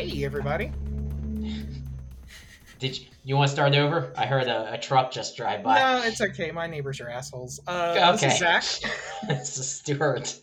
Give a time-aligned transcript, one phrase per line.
[0.00, 0.72] Hey, everybody.
[2.78, 4.14] Did you, you want to start over?
[4.16, 5.78] I heard a, a truck just drive by.
[5.78, 6.50] No, it's okay.
[6.50, 7.60] My neighbors are assholes.
[7.66, 8.32] Uh, This Okay.
[8.32, 8.64] is Zach.
[9.28, 10.40] this is Stuart.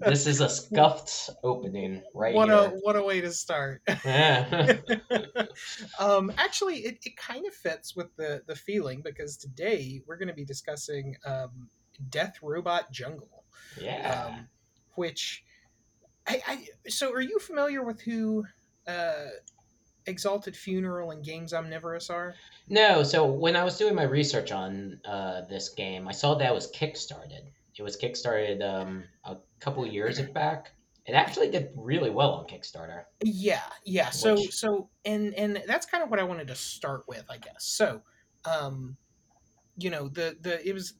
[0.00, 3.82] This is a scuffed opening right what a what a way to start.
[4.02, 4.78] Yeah.
[5.98, 10.28] um, actually, it, it kind of fits with the the feeling because today we're going
[10.28, 11.68] to be discussing um,
[12.08, 13.44] Death Robot Jungle,
[13.78, 14.24] yeah.
[14.26, 14.48] um,
[14.94, 15.44] which
[16.30, 18.44] I, I so are you familiar with who
[18.86, 19.26] uh,
[20.06, 22.34] Exalted Funeral and Games Omnivorous are?
[22.68, 26.48] No, so when I was doing my research on uh, this game, I saw that
[26.48, 27.50] it was kickstarted.
[27.76, 30.72] It was kickstarted um, a couple years back.
[31.06, 33.04] It actually did really well on Kickstarter.
[33.24, 34.10] Yeah, yeah.
[34.10, 37.64] So so and and that's kind of what I wanted to start with, I guess.
[37.64, 38.02] So,
[38.44, 38.96] um,
[39.78, 40.94] you know, the the it was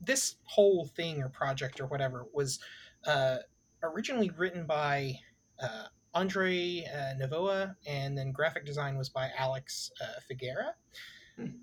[0.00, 2.58] this whole thing or project or whatever was
[3.06, 3.38] uh,
[3.82, 5.14] originally written by
[5.62, 5.84] uh,
[6.14, 10.72] Andre uh, Navoa, and then graphic design was by Alex uh, Figuera.
[11.36, 11.56] Hmm.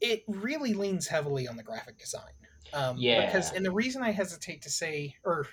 [0.00, 2.32] It really leans heavily on the graphic design.
[2.72, 3.26] Um, Yeah.
[3.26, 5.46] Because, and the reason I hesitate to say, or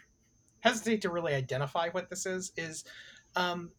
[0.60, 2.84] hesitate to really identify what this is, is
[3.36, 3.72] um,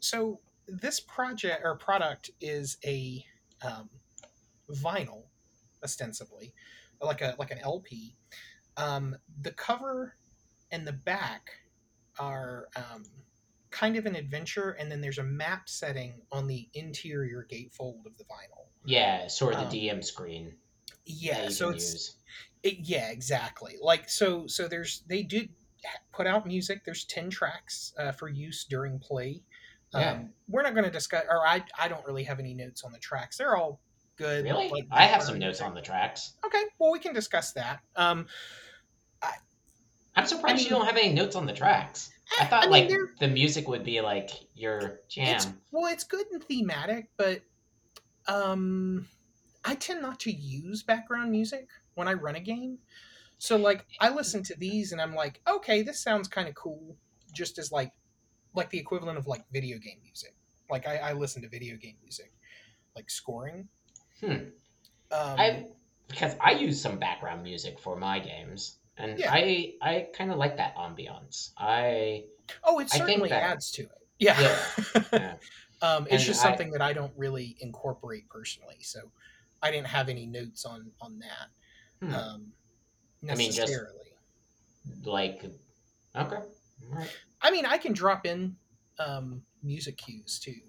[0.00, 3.24] so this project or product is a
[3.62, 3.88] um,
[4.70, 5.24] vinyl,
[5.82, 6.52] ostensibly,
[7.00, 8.16] like a like an LP.
[8.76, 10.14] Um, the cover
[10.70, 11.50] and the back
[12.18, 13.04] are um,
[13.70, 18.16] kind of an adventure, and then there's a map setting on the interior gatefold of
[18.16, 18.66] the vinyl.
[18.84, 20.54] Yeah, sort of Um, the DM screen.
[21.04, 22.16] Yeah, so it's
[22.62, 23.76] it, yeah, exactly.
[23.80, 25.50] Like so, so there's they did
[26.12, 26.84] put out music.
[26.84, 29.42] There's ten tracks uh, for use during play.
[29.94, 30.12] Yeah.
[30.12, 32.92] Um, we're not going to discuss, or I I don't really have any notes on
[32.92, 33.38] the tracks.
[33.38, 33.80] They're all
[34.16, 34.44] good.
[34.44, 34.68] Really?
[34.68, 36.32] like, I have some notes on the tracks.
[36.44, 37.80] Okay, well we can discuss that.
[37.94, 38.26] Um,
[40.16, 42.10] I'm surprised I you don't have any notes on the tracks.
[42.40, 45.36] I thought mean, like the music would be like your jam.
[45.36, 47.42] It's, well, it's good and thematic, but
[48.26, 49.06] um,
[49.64, 52.78] I tend not to use background music when I run a game.
[53.38, 56.96] So, like, I listen to these and I'm like, okay, this sounds kind of cool,
[57.34, 57.92] just as like,
[58.54, 60.34] like the equivalent of like video game music.
[60.70, 62.32] Like, I, I listen to video game music,
[62.94, 63.68] like scoring.
[64.20, 64.32] Hmm.
[65.12, 65.66] Um, I
[66.08, 69.32] because I use some background music for my games, and Yeah.
[69.32, 71.50] I I kind of like that ambiance.
[71.58, 72.24] I
[72.64, 73.90] oh, it I certainly that- adds to it.
[74.18, 74.38] Yeah.
[75.12, 75.34] yeah.
[75.82, 79.10] um, it's And just I- something that I don't really incorporate personally, so
[79.62, 81.48] I didn't have any notes on on that.
[82.06, 82.14] Hmm.
[82.14, 82.52] um,
[83.28, 84.12] I mean, just- necessarily.
[85.04, 85.44] like
[86.14, 86.36] okay,
[86.90, 87.10] right.
[87.42, 88.56] I mean, I can drop in
[88.98, 90.60] um, music cues too,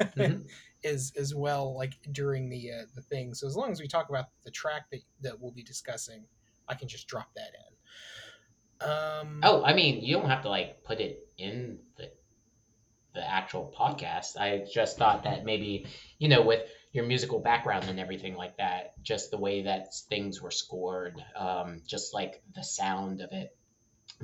[0.00, 0.46] Mhm.
[0.84, 3.34] as as well, like during the uh, the thing.
[3.34, 6.24] So as long as we talk about the track that that we'll be discussing,
[6.68, 8.88] I can just drop that in.
[8.88, 12.10] Um, Oh, I mean, you don't have to like put it in the
[13.14, 14.36] the actual podcast.
[14.38, 15.86] I just thought that maybe
[16.18, 20.40] you know with your musical background and everything like that, just the way that things
[20.40, 23.56] were scored, um, just like the sound of it,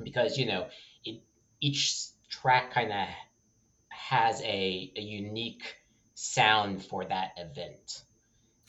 [0.03, 0.67] because you know
[1.05, 1.21] it,
[1.59, 3.07] each track kind of
[3.89, 5.75] has a, a unique
[6.15, 8.03] sound for that event,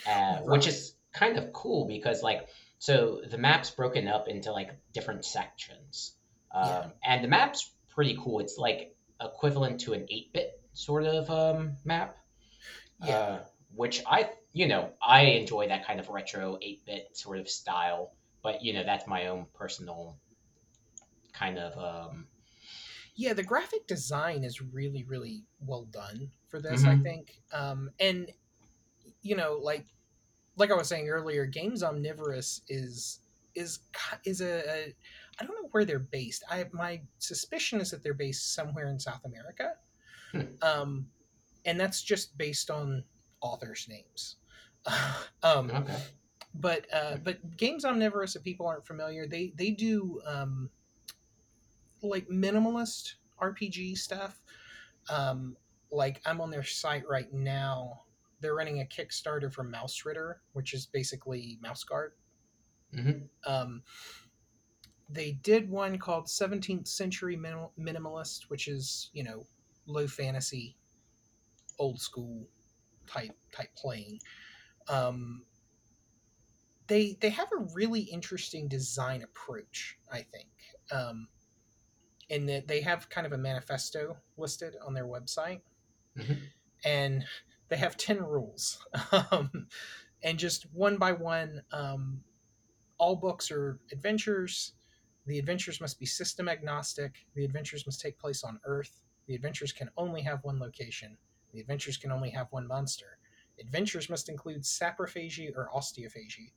[0.07, 2.49] uh, which is kind of cool because like
[2.87, 6.17] so the map's broken up into like different sections
[6.53, 6.91] um, Yeah.
[7.03, 12.17] and the map's pretty cool it's like equivalent to an 8-bit sort of um, map
[12.99, 13.15] Yeah.
[13.15, 13.39] uh,
[13.75, 18.13] which i you know i enjoy that kind of retro 8-bit sort of style
[18.43, 20.19] but you know that's my own personal
[21.33, 22.27] kind of um,
[23.17, 26.85] yeah, the graphic design is really really well done for this.
[26.85, 27.03] I Mhm.
[27.03, 28.31] think, um, and
[29.23, 29.87] you know, like
[30.57, 33.21] like I was saying earlier, Games Omnivorous is
[33.55, 33.81] is
[34.25, 34.95] is a, a
[35.41, 36.45] I don't know where they're based.
[36.51, 39.75] I my suspicion is that they're based somewhere in South America,
[40.33, 40.41] Hmm.
[40.63, 41.07] um,
[41.65, 43.05] and that's just based on
[43.41, 44.37] authors' names.
[45.43, 45.97] um, okay
[46.55, 50.71] but uh, but Games Omnivorous, if people aren't familiar, they they do um,
[52.03, 54.41] like minimalist RPG stuff.
[55.11, 55.57] Um,
[55.91, 58.03] like I'm on their site right now.
[58.45, 62.13] They're running a Kickstarter for Mausritter, which is basically Mouse Guard.
[62.93, 63.83] hmm Um,
[65.09, 69.47] they did one called 17th Century Minimal- Minimalist, which is you know
[69.87, 70.77] low fantasy,
[71.79, 72.47] old school
[73.07, 74.21] type type playing.
[74.89, 75.47] Um,
[76.87, 80.51] they they have a really interesting design approach, I think,
[80.91, 81.29] um,
[82.29, 85.63] in that they have kind of a manifesto listed on their website,
[86.17, 86.51] Mhm.
[86.85, 87.27] and
[87.69, 88.79] they have ten rules,
[89.31, 89.67] um,
[90.23, 92.21] and just one by one, um,
[92.99, 94.73] all books are adventures.
[95.27, 97.27] The adventures must be system agnostic.
[97.35, 99.03] The adventures must take place on Earth.
[99.27, 101.17] The adventures can only have one location.
[101.53, 103.19] The adventures can only have one monster.
[103.61, 106.53] Adventures must include saprophagy or osteophagy.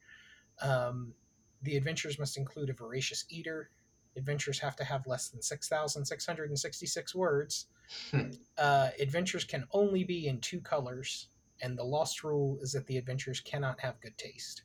[0.61, 1.13] Um,
[1.61, 3.69] the adventures must include a voracious eater.
[4.15, 7.67] Adventures have to have less than 6,666 words.
[8.11, 8.31] Hmm.
[8.57, 11.27] uh, adventures can only be in two colors.
[11.61, 14.63] And the lost rule is that the adventures cannot have good taste.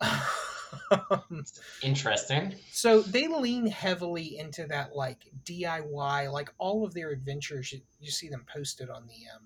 [1.82, 2.54] Interesting.
[2.70, 7.72] so they lean heavily into that like DIY, like all of their adventures.
[7.72, 9.44] You, you see them posted on the um,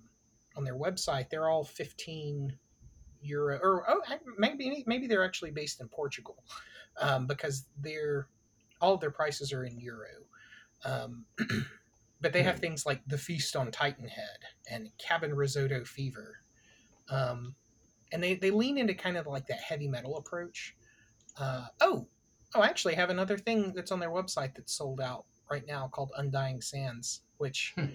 [0.56, 1.30] on their website.
[1.30, 2.56] They're all fifteen
[3.22, 4.02] euro, or oh,
[4.36, 6.42] maybe maybe they're actually based in Portugal,
[7.00, 8.28] um, because they're
[8.80, 10.08] all of their prices are in euro.
[10.84, 11.24] Um,
[12.22, 14.38] but they have things like the Feast on Titan Head
[14.70, 16.38] and Cabin Risotto Fever,
[17.10, 17.54] um,
[18.12, 20.74] and they they lean into kind of like that heavy metal approach.
[21.38, 22.06] Uh, oh,
[22.54, 25.88] oh, I actually have another thing that's on their website that's sold out right now
[25.88, 27.86] called Undying Sands, which Hmm.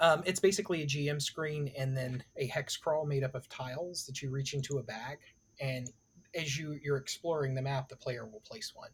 [0.00, 4.06] um, it's basically a GM screen and then a hex crawl made up of tiles
[4.06, 5.18] that you reach into a bag,
[5.60, 5.90] and
[6.34, 8.90] as you you're exploring the map, the player will place one.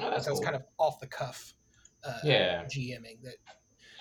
[0.00, 1.54] Oh, that's so it's kind of off the cuff,
[2.06, 2.64] uh, Yeah.
[2.64, 3.36] GMing that.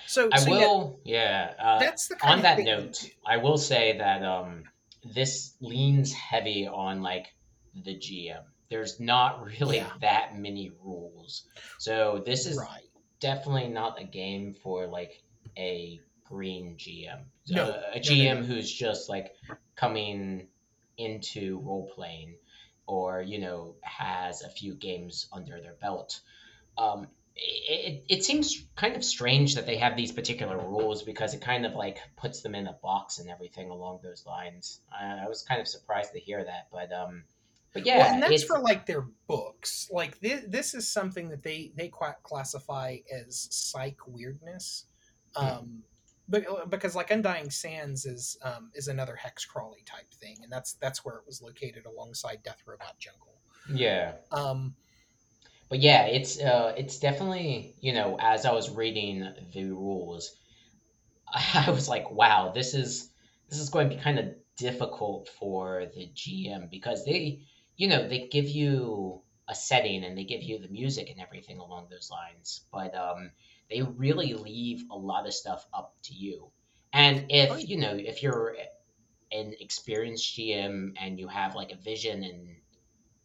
[0.08, 1.54] So, I so will, yeah.
[1.60, 4.64] uh, that's the kind on that note, I will say that um,
[5.04, 7.28] this leans heavy on like
[7.74, 8.44] the GM.
[8.70, 9.90] There's not really Yeah.
[10.02, 11.46] that many rules,
[11.80, 12.82] so this is right.
[13.20, 15.22] definitely not a game for like
[15.58, 17.26] a green GM.
[17.50, 18.44] No, no, a no, GM no.
[18.44, 19.34] who's just like
[19.76, 20.48] coming
[20.98, 22.36] into role playing,
[22.88, 26.22] or you know has a few games under their belt.
[26.78, 31.42] Um, it, it, seems kind of strange that they have these particular rules because it
[31.42, 34.80] kind of like puts them in a box and everything along those lines.
[34.92, 37.24] I, I was kind of surprised to hear that, but um,
[37.74, 39.90] but yeah, well, and that's for like their books.
[39.92, 41.92] Like this, this is something that they they
[42.24, 44.86] classify as psych weirdness.
[45.36, 45.46] Hmm.
[45.46, 45.84] Um,
[46.30, 50.74] but because like Undying Sands is um, is another hex crawly type thing, and that's
[50.74, 53.36] that's where it was located alongside Death Robot Jungle.
[53.70, 54.14] yeah.
[54.32, 54.74] Um,
[55.70, 60.32] but yeah, it's uh, it's definitely you know as I was reading the rules,
[61.54, 63.12] I was like, wow, this is
[63.50, 67.42] this is going to be kind of difficult for the GM because they
[67.78, 71.60] you know they give you a setting and they give you the music and everything
[71.60, 73.32] along those lines, but um,
[73.70, 76.52] they really leave a lot of stuff up to you.
[76.94, 78.56] And if Oh, you know if you're
[79.32, 82.58] an experienced GM and you have like a vision and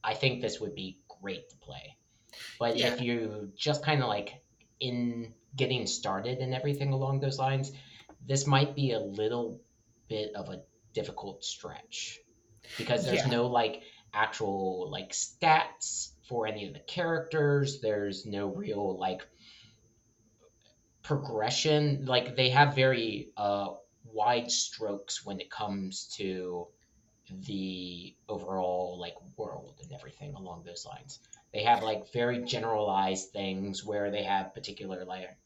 [0.04, 1.96] I think this would be great to play.
[2.58, 2.94] But Yeah.
[2.94, 4.42] if you just kind of like
[4.80, 7.72] in getting started and everything along those lines,
[8.26, 9.60] this might be a little
[10.08, 10.62] bit of a
[10.94, 12.18] difficult stretch
[12.76, 13.30] because there's Yeah.
[13.30, 13.82] no like
[14.12, 17.80] actual like stats for any of the characters.
[17.80, 19.22] There's no real like
[21.02, 22.04] progression.
[22.06, 23.68] Like they have very uh
[24.04, 26.66] wide strokes when it comes to
[27.30, 31.20] the overall like world and everything along those lines.
[31.52, 35.36] They have like very generalized things where they have particular like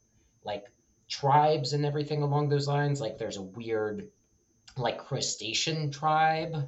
[0.43, 0.65] like
[1.09, 3.01] tribes and everything along those lines.
[3.01, 4.09] Like there's a weird
[4.77, 6.67] like crustacean tribe,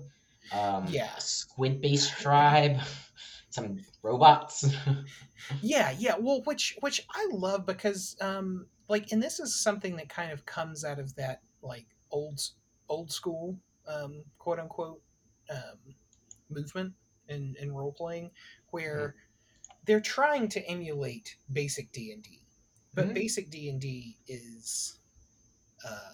[0.54, 1.10] um, Yeah.
[1.18, 2.80] squid-based tribe,
[3.50, 4.66] some robots.
[5.62, 6.16] Yeah, yeah.
[6.20, 10.46] Well, which which I love because um like and this is something that kind of
[10.46, 12.42] comes out of that like old
[12.90, 13.58] old school
[13.88, 15.02] um quote unquote
[15.50, 15.96] um
[16.50, 16.94] movement
[17.30, 18.32] in in role playing
[18.72, 19.16] where
[19.88, 22.42] they're trying to emulate basic D&D.
[22.94, 23.14] But Mhm.
[23.14, 25.00] basic D&D is
[25.84, 26.14] uh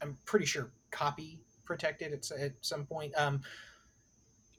[0.00, 3.14] I'm pretty sure copy protected at, at some point.
[3.16, 3.42] Um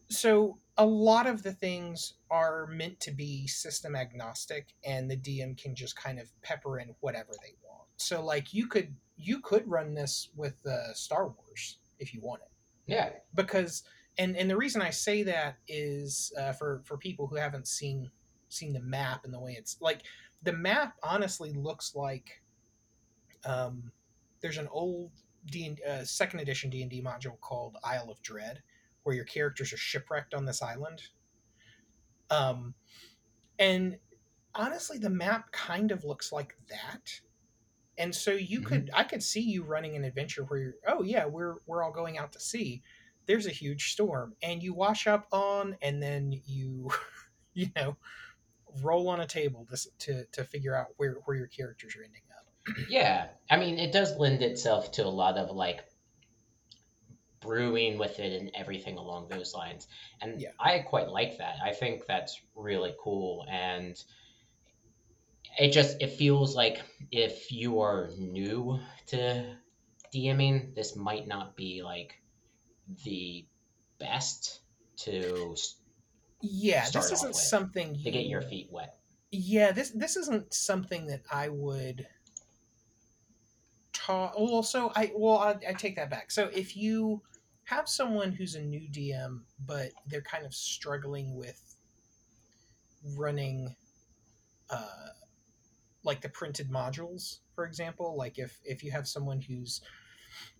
[0.09, 5.55] so a lot of the things are meant to be system agnostic and the dm
[5.55, 9.67] can just kind of pepper in whatever they want so like you could you could
[9.69, 12.47] run this with uh, star wars if you wanted
[12.87, 13.09] yeah.
[13.35, 13.83] because
[14.17, 18.09] and and the reason i say that is uh, for for people who haven't seen
[18.49, 20.01] seen the map and the way it's like
[20.43, 22.41] the map honestly looks like
[23.45, 23.91] um
[24.41, 25.11] there's an old
[25.45, 28.61] D uh, second edition D&D module called Isle of Dread
[29.03, 31.01] where your characters are shipwrecked on this island.
[32.29, 32.73] Um
[33.57, 33.97] and
[34.53, 37.21] honestly the map kind of looks like that.
[37.97, 41.25] And so you could I could see you running an adventure where you're oh yeah,
[41.25, 42.81] we're we're all going out to sea.
[43.25, 46.89] There's a huge storm and you wash up on and then you
[47.53, 47.97] you know
[48.81, 52.21] roll on a table to to, to figure out where where your characters are ending
[52.37, 52.45] up.
[52.87, 55.85] Yeah, I mean, it does lend itself to a lot of like
[57.41, 59.87] brewing with it and everything along those lines.
[60.21, 60.51] And Yeah.
[60.59, 61.55] I quite like that.
[61.63, 64.01] I think that's really cool and
[65.57, 69.57] it just it feels like if you are new to
[70.13, 72.21] DMing, this might not be like
[73.05, 73.47] the
[73.99, 74.61] best
[74.97, 75.55] to
[76.41, 78.95] Yeah, this isn't something to get your feet wet.
[79.31, 82.07] Yeah, this this isn't something that I would
[83.93, 84.35] talk.
[84.39, 86.31] Well, so I well I, I take that back.
[86.31, 87.21] So if you
[87.65, 91.75] have someone who's a new DM, but they're kind of struggling with
[93.15, 93.75] running,
[94.69, 95.09] uh,
[96.03, 99.81] like the printed modules, for example, like if if you have someone who's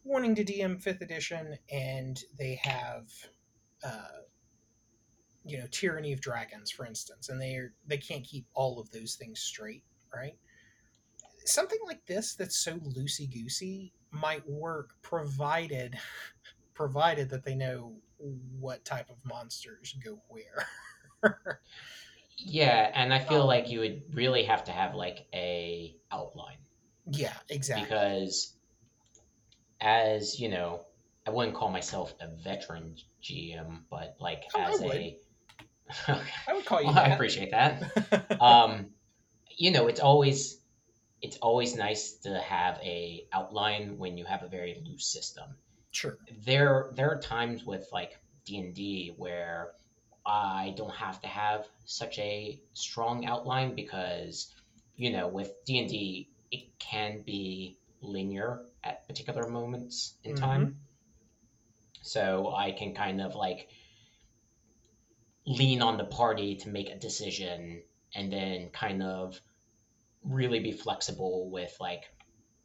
[0.03, 3.07] wanting to DM fifth edition and they have.
[3.81, 4.19] Uh,
[5.46, 9.15] you know tyranny of dragons for instance and they're they can't keep all of those
[9.15, 9.84] things straight
[10.15, 10.38] right?
[11.46, 15.98] Something like this that's so loosey goosey might work provided
[16.74, 17.96] provided that they know
[18.60, 20.67] what type of monsters go where.
[22.38, 26.58] Yeah, and I feel Um, like you would really have to have like a outline.
[27.12, 27.89] Yeah exactly.
[27.89, 28.53] Because
[29.81, 30.86] as, you know,
[31.25, 35.15] I wouldn't call myself a veteran GM, but like Oh, as would.
[36.08, 37.84] I would call you Well, I appreciate that.
[38.39, 38.91] um,
[39.58, 40.58] you know, it's always
[41.22, 45.55] it's always nice to have a outline when you have a very loose system.
[45.91, 49.72] sure There there are times with like D and D where
[50.25, 54.53] I don't have to have such a strong outline because
[54.96, 60.39] you know with D and D it can be linear at particular moments in Mhm.
[60.39, 60.75] time.
[62.01, 63.69] So I can kind of like
[65.46, 67.81] lean on the party to make a decision
[68.15, 69.39] and then kind of
[70.24, 72.03] really be flexible with like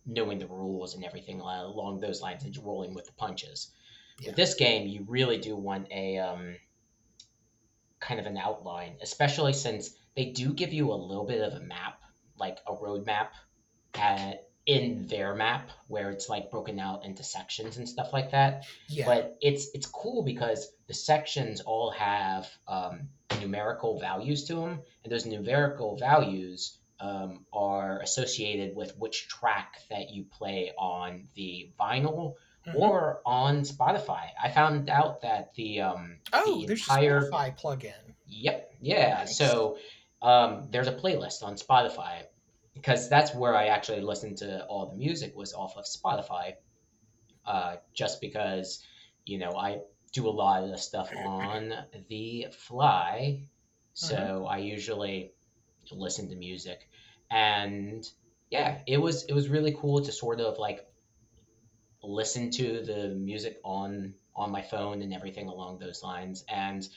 [0.07, 3.71] knowing the rules and everything uh, along those lines and rolling with the punches.
[4.19, 4.28] Yeah.
[4.28, 6.57] With this game, you really do want a um,
[8.00, 11.64] kind of an outline, especially since they do give you a little bit of a
[11.64, 12.00] map,
[12.38, 13.28] like a roadmap
[13.95, 18.64] at, in their map where it's like broken out into sections and stuff like that
[18.88, 23.09] yeah but it's it's cool because the sections all have um,
[23.41, 30.11] numerical values to them, and those numerical values um, are associated with which track that
[30.11, 32.35] you play on the vinyl
[32.67, 32.76] Mhm.
[32.76, 34.29] or on Spotify.
[34.43, 38.75] I found out that the um, oh the there's entire a spotify plugin Yep.
[38.81, 39.14] Yeah.
[39.19, 39.37] Nice.
[39.37, 39.76] So
[40.23, 42.23] um, there's a playlist on Spotify
[42.73, 46.55] because that's where I actually listened to all the music was off of Spotify.
[47.45, 48.83] Uh, just because,
[49.26, 49.81] you know, I
[50.14, 51.75] do a lot of the stuff on
[52.09, 53.42] the fly,
[53.92, 54.44] so uh-huh.
[54.44, 55.33] I usually
[55.92, 56.88] listen to music,
[57.30, 58.09] and
[58.50, 60.87] yeah, it was it was really cool to sort of like
[62.02, 66.44] listen to the music on on my phone and everything along those lines.
[66.49, 66.88] And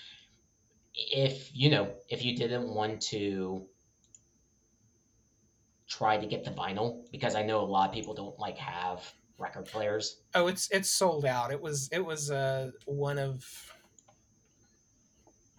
[0.93, 3.65] if you know if you didn't want to
[5.87, 8.99] try to get the vinyl because i know a lot of people don't like have
[9.37, 10.21] record players?
[10.33, 11.51] Oh it's it's sold out.
[11.51, 13.43] It was it was uh one of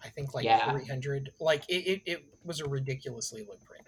[0.03, 0.71] i think like Yeah.
[0.71, 3.85] 300 like it, it, it was a ridiculously low printing.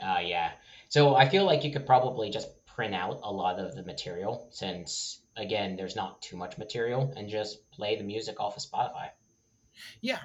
[0.00, 0.52] Uh yeah.
[0.88, 4.48] So i feel like you could probably just print out a lot of the material
[4.52, 9.08] since again there's not too much material and just play the music off of spotify.
[10.00, 10.20] Yeah.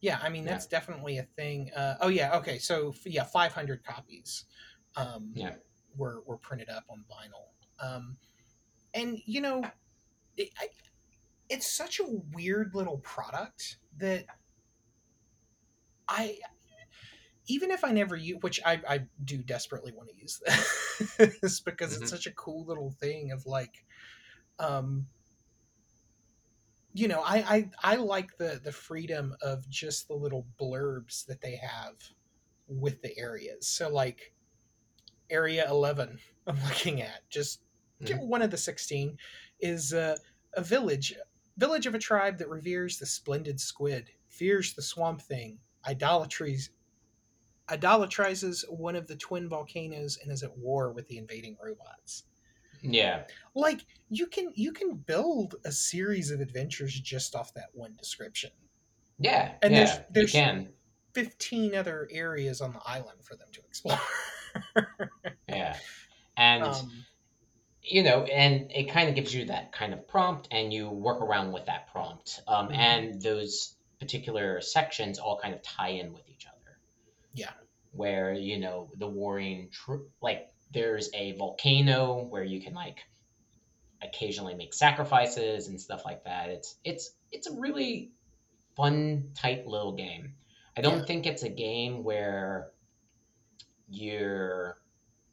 [0.00, 0.52] Yeah i mean Yeah.
[0.52, 1.70] that's definitely a thing.
[1.74, 4.44] Uh oh yeah okay so f- yeah 500 copies
[4.96, 5.54] um Yeah.
[5.96, 7.46] were were printed up on vinyl
[7.80, 8.16] um
[8.94, 9.62] and you know
[10.36, 10.68] it, I,
[11.48, 14.26] it's such a weird little product that
[16.08, 16.38] i
[17.46, 21.94] even if i never use which i i do desperately want to use this because
[21.94, 22.02] Mhm.
[22.02, 23.84] it's such a cool little thing of like
[24.58, 25.06] um
[26.92, 27.36] you know I,
[27.82, 31.94] I i like the the freedom of just the little blurbs that they have
[32.66, 34.32] with the areas so like
[35.30, 37.60] area 11 i'm looking at just
[38.02, 38.26] Mhm.
[38.26, 39.16] one of the 16
[39.60, 40.16] is uh,
[40.54, 41.14] a village
[41.56, 46.70] village of a tribe that reveres the splendid squid fears the swamp thing idolatries
[47.68, 52.24] idolatrizes one of the twin volcanoes and is at war with the invading robots.
[52.80, 53.24] Yeah.
[53.54, 58.50] Like you can you can build a series of adventures just off that one description.
[59.18, 60.72] Yeah And yeah there's- there's- you can.
[61.14, 63.98] 15 other areas on the island for them to explore.
[65.48, 65.76] Yeah.
[66.36, 66.92] And um,
[67.90, 71.20] you know, and it kind of gives you that kind of prompt, and you work
[71.22, 72.40] around with that prompt.
[72.46, 72.76] Um, Mhm.
[72.76, 76.78] And those particular sections all kind of tie in with each other.
[77.34, 77.52] Yeah.
[77.92, 82.98] Where you know the warring, tr- like there's a volcano where you can like
[84.02, 86.50] occasionally make sacrifices and stuff like that.
[86.50, 88.12] It's it's it's a really
[88.76, 90.34] fun, tight little game.
[90.76, 91.04] I don't Yeah.
[91.06, 92.70] think it's a game where
[93.88, 94.78] you're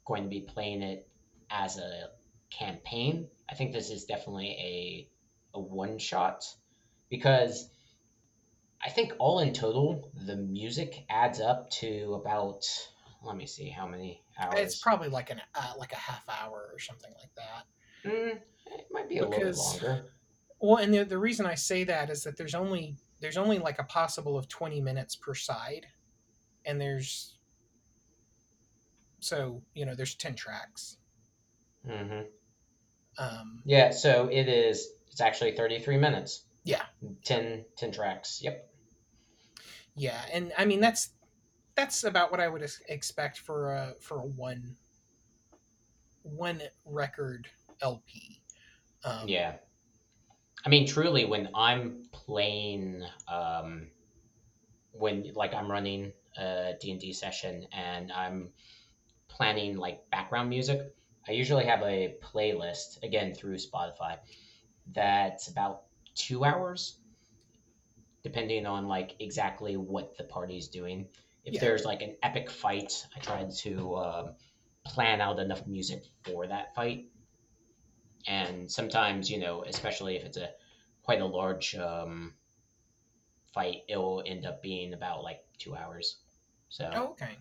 [0.06, 1.08] going to be playing it
[1.50, 2.10] as a
[2.50, 3.28] campaign.
[3.50, 5.10] I think this is definitely a
[5.58, 6.44] a one shot
[7.10, 7.70] because
[8.84, 12.66] I think all in total the music adds up to about
[13.24, 14.60] let me see how many hours.
[14.60, 18.10] It's probably like an uh, like a half hour or something like that.
[18.12, 20.06] Mm, it might be a little bit Because- longer.
[20.62, 23.78] Well, and the, the reason I say that is that there's only there's only like
[23.80, 25.86] a possible of 20 minutes per side,
[26.66, 27.38] and there's
[29.20, 30.98] so you know there's 10 tracks.
[31.86, 32.22] Hmm
[33.18, 34.89] Um, Yeah, so it is.
[35.12, 36.46] It's actually thirty three minutes.
[36.63, 36.82] Yeah.
[37.24, 38.39] 10, 10 tracks.
[38.42, 38.68] Yep.
[39.96, 41.10] yeah, and I mean that's
[41.75, 44.75] that's about what I would expect for a for a one
[46.24, 47.48] one record
[47.82, 48.42] LP.
[49.04, 49.58] Um, Yeah.
[50.65, 53.92] I mean, truly, when I'm playing, um,
[54.92, 58.50] when like I'm running a D and D session and I'm
[59.27, 60.96] planning like background music,
[61.27, 64.17] I usually have a playlist again through Spotify
[64.88, 65.84] that's about
[66.15, 67.00] two hours,
[68.24, 71.08] depending on like exactly what the party's doing.
[71.44, 71.62] If Yeah.
[71.62, 74.34] there's like an epic fight, I try to uh,
[74.86, 77.10] plan out enough music for that fight
[78.27, 80.50] and sometimes you know especially if it's a
[81.03, 82.34] quite a large um,
[83.53, 86.17] fight it'll end up being about like two hours
[86.70, 87.38] so Oh, okay.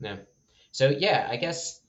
[0.00, 0.24] no
[0.70, 1.81] so yeah i guess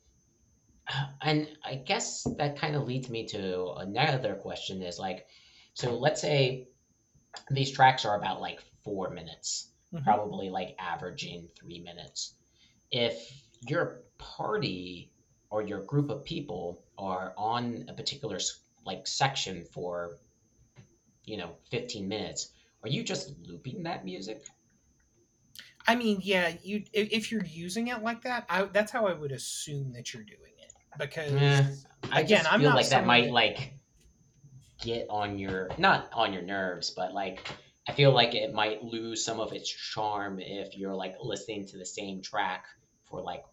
[1.21, 5.25] and i guess that kind of leads me to another question is like
[5.73, 6.67] so let's say
[7.51, 10.03] these tracks are about like four minutes Mhm.
[10.03, 12.35] probably like averaging three minutes
[12.91, 13.31] if
[13.67, 15.11] your party
[15.49, 18.39] or your group of people are on a particular
[18.85, 20.17] like section for
[21.25, 22.49] you know 15 minutes
[22.83, 24.43] are you just looping that music
[25.85, 29.33] I mean, yeah, you if, you're using it like that, I, that's how I would
[29.33, 30.52] assume that you're doing
[30.99, 31.65] because Eh,
[32.11, 33.73] i Again, I'm feel not like that might like
[34.81, 37.47] get on your not on your nerves but like
[37.87, 41.77] i feel like it might lose some of its charm if you're like listening to
[41.77, 42.65] the same track
[43.05, 43.43] for like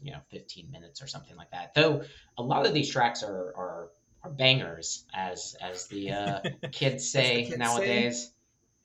[0.00, 1.74] you know 15 minutes or something like that.
[1.74, 2.02] Though
[2.36, 3.88] a lot of these tracks are are,
[4.22, 6.40] are bangers as as the uh,
[6.72, 7.56] kids say kids say.
[7.56, 8.30] nowadays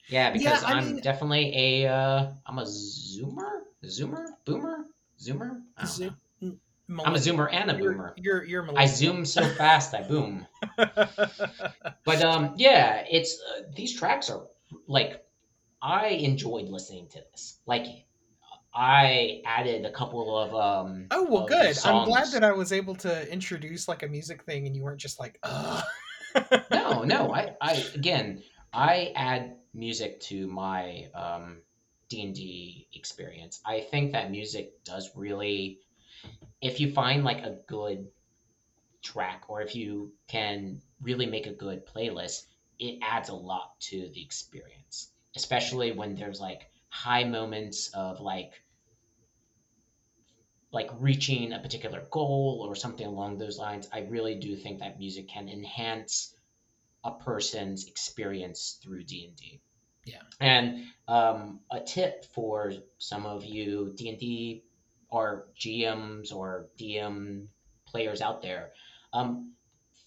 [0.09, 1.51] yeah because I i'm mean- definitely
[1.83, 3.59] a uh i'm a zoomer?
[3.85, 4.25] Zoomer?
[4.45, 4.85] Boomer?
[5.21, 5.61] Zoomer?
[5.77, 6.13] I don't Zo- know.
[6.89, 10.45] I'm a zoomer and a You're, boomer you're you're i zoom so fast i boom
[12.05, 14.43] but um, yeah, it's uh, these tracks are
[14.87, 15.23] like
[15.81, 17.59] I enjoyed listening to this.
[17.65, 17.85] Like
[18.73, 21.07] I added a couple of um.
[21.11, 21.77] oh well, good.
[21.85, 24.99] I'm glad that I was able to introduce like a music thing, and you weren't
[24.99, 25.83] just like, Ugh.
[26.71, 27.33] no, no.
[27.33, 31.61] I, I again, I add music to my um
[32.09, 33.61] D and D experience.
[33.65, 35.79] I think that music does really,
[36.61, 38.07] if you find like a good
[39.01, 42.45] track, or if you can really make a good playlist,
[42.79, 45.09] it adds a lot to the experience.
[45.35, 48.53] Especially when there's like high moments of like
[50.71, 53.87] like reaching a particular goal or something along those lines.
[53.93, 56.35] I really do think that music can enhance
[57.03, 59.61] a person's experience through D&D.
[60.05, 60.21] Yeah.
[60.39, 64.63] And um, a tip for some of you D&D
[65.13, 67.47] or GMs or DM
[67.85, 68.71] players out there,
[69.13, 69.53] um,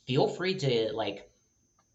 [0.07, 1.31] feel free to like,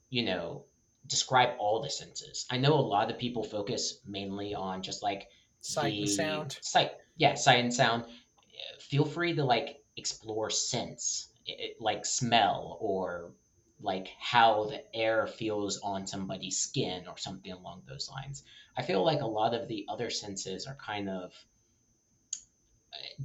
[0.10, 0.66] you know,
[1.08, 2.46] describe all the senses.
[2.50, 5.28] I know a lot of people focus mainly on just like
[5.62, 6.58] sight and sound.
[6.62, 8.06] Sight, yeah, sight and sound.
[8.80, 11.30] Feel free to like explore sense,
[11.80, 13.32] like smell or
[13.82, 18.44] like how the air feels on somebody's skin or something along those lines.
[18.78, 21.34] I feel like a lot of the other senses are kind of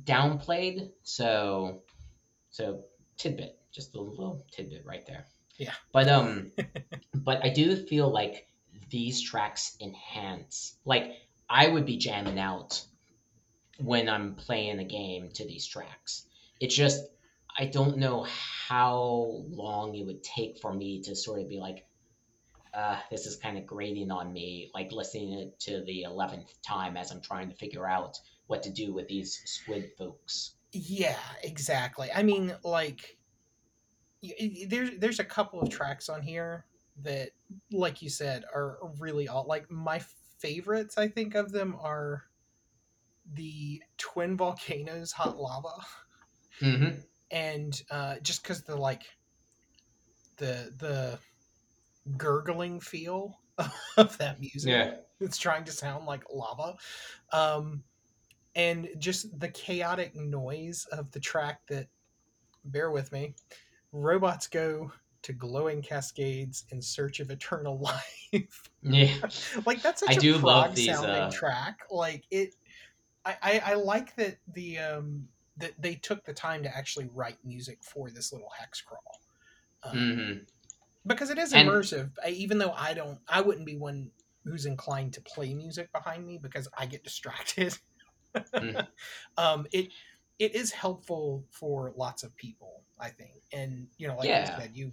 [0.04, 0.90] downplayed.
[1.02, 1.82] So,
[2.50, 2.84] so
[3.16, 5.26] tidbit, just a little tidbit right there.
[5.56, 5.72] Yeah.
[5.92, 6.52] But um,
[7.14, 8.46] but I do feel like
[8.90, 10.76] these tracks enhance.
[10.84, 11.12] Like
[11.48, 12.82] I would be jamming out
[13.78, 16.26] when I'm playing a game to these tracks.
[16.60, 17.04] It's just
[17.58, 18.26] I don't know
[18.68, 21.86] how long it would take for me to sort of be like,
[22.74, 27.10] uh, this is kind of grating on me, like listening to the eleventh time as
[27.10, 30.52] I'm trying to figure out what to do with these squid folks.
[30.72, 32.09] Yeah, exactly.
[32.14, 33.16] I mean, like,
[34.68, 36.64] there's there's a couple of tracks on here
[37.02, 37.30] that,
[37.70, 40.00] like you said, are really all like my
[40.38, 40.98] favorites.
[40.98, 42.24] I think of them are
[43.35, 45.68] the Twin Volcanoes Hot Lava,
[46.61, 46.98] Mm-hmm.
[47.30, 49.02] and uh, just because the like
[50.38, 51.18] the the
[52.16, 53.38] gurgling feel
[53.96, 54.70] of that music.
[54.70, 54.94] Yeah.
[55.20, 56.76] It's trying to sound like lava.
[57.32, 57.82] Um,
[58.57, 61.87] and just the chaotic noise of the track that
[62.64, 63.35] bear with me
[63.92, 64.90] robots go
[65.23, 67.79] to glowing cascades in search of eternal
[68.33, 68.71] life.
[68.83, 69.14] Yeah.
[69.66, 71.81] like that's such I a do love prog these, sounding uh, track.
[71.90, 72.55] Like it
[73.25, 77.38] I, I i like that the um that they took the time to actually write
[77.45, 79.21] music for this little hex crawl.
[79.83, 80.33] Um, hmm
[81.07, 82.11] because it is And- immersive.
[82.25, 84.11] I, even though i don't i wouldn't be one
[84.45, 87.77] who's inclined to play music behind me because i get distracted
[88.55, 88.87] Mhm.
[89.38, 89.88] um it
[90.38, 94.40] it is helpful for lots of people i think and you know like Yeah.
[94.40, 94.92] you said you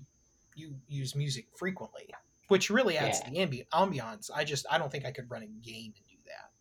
[0.56, 2.08] you use music frequently
[2.48, 3.26] which really adds Yeah.
[3.26, 6.08] to the ambi- ambiance i just i don't think i could run a game and
[6.08, 6.52] do that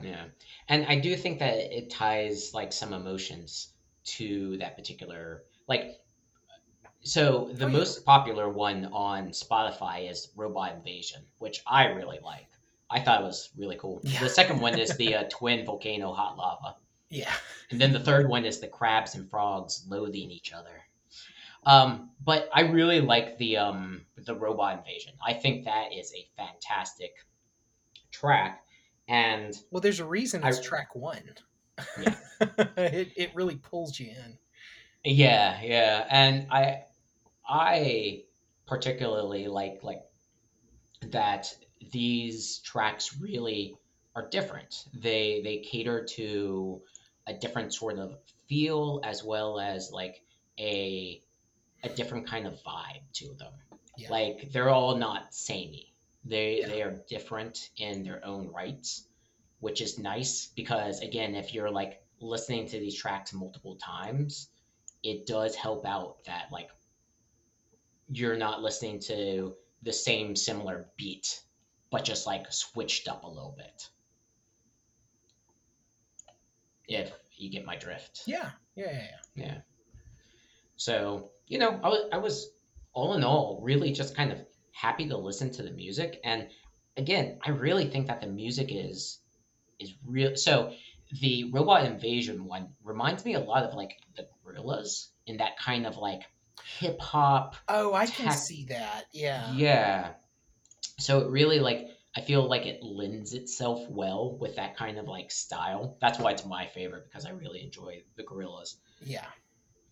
[0.00, 0.24] Yeah.
[0.68, 3.72] And I do think that it ties like some emotions
[4.04, 6.00] to that particular like
[7.02, 7.78] so the Oh, yeah.
[7.78, 12.48] most popular one on Spotify is Robot Invasion, which I really like.
[12.90, 14.00] I thought it was really cool.
[14.04, 14.20] Yeah.
[14.20, 16.76] The second one is the uh, Twin Volcano Hot Lava.
[17.10, 17.32] yeah
[17.70, 20.82] And then the third one is the crabs and frogs loathing each other.
[21.64, 25.14] Um, but I really like the um, the robot invasion.
[25.24, 27.16] I think that is a fantastic
[28.12, 28.64] track,
[29.08, 31.22] and well there's a reason it's I- track one
[32.00, 32.14] Yeah.
[32.76, 34.38] it, it really pulls you in
[35.04, 36.84] yeah, yeah, and I
[37.48, 38.24] I
[38.66, 40.02] particularly like like
[41.10, 41.54] that
[41.92, 43.76] these tracks really
[44.14, 44.84] are different.
[44.94, 46.82] They they cater to
[47.26, 48.16] a different sort of
[48.48, 50.22] feel as well as like
[50.58, 51.20] a
[51.82, 53.52] a different kind of vibe to them.
[53.96, 54.10] Yeah.
[54.10, 55.92] Like they're all not samey.
[56.24, 56.68] They Yeah.
[56.68, 59.06] they are different in their own rights,
[59.60, 64.48] which is nice because again, if you're like listening to these tracks multiple times,
[65.02, 66.70] it does help out that like
[68.08, 71.42] you're not listening to the same similar beat,
[71.90, 73.88] but just like switched up a little bit.
[76.88, 78.22] If you get my drift.
[78.26, 78.92] yeah yeah yeah,
[79.34, 79.44] yeah.
[79.44, 79.58] Yeah.
[80.76, 82.50] So, you know, I was, I was
[82.92, 84.38] all in all really just kind of
[84.72, 86.20] happy to listen to the music.
[86.24, 86.48] And
[86.96, 89.20] again, I really think that the music is
[89.78, 90.36] is real.
[90.36, 90.72] So
[91.20, 95.86] the robot invasion one reminds me a lot of like the Gorillaz in that kind
[95.86, 96.22] of like
[96.78, 97.54] hip hop.
[97.68, 100.08] oh i can see that yeah Yeah.
[100.98, 105.06] So it really like I feel like it lends itself well with that kind of
[105.06, 105.98] like style.
[106.00, 108.76] That's why it's my favorite because I really enjoy the Gorillaz.
[109.04, 109.26] Yeah.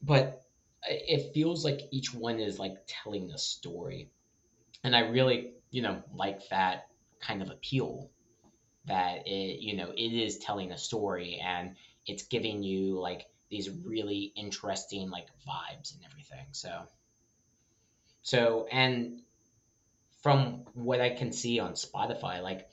[0.02, 0.42] But
[0.88, 4.10] it feels like each one is like telling a story.
[4.82, 6.88] And i really you know like that
[7.20, 8.10] kind of appeal
[8.86, 13.70] that it you know it is telling a story and it's giving you like these
[13.70, 16.82] really interesting like vibes and everything so.
[18.22, 19.20] So and
[20.24, 22.66] from what i can see on spotify like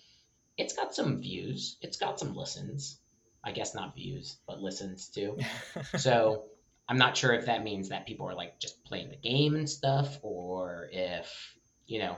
[0.57, 2.97] it's got some views it's got some listens
[3.43, 5.37] i guess not views but listens too
[5.97, 6.45] so
[6.91, 9.69] I'm not sure if that means that people are like just playing the game and
[9.69, 11.55] stuff, or if
[11.87, 12.17] you know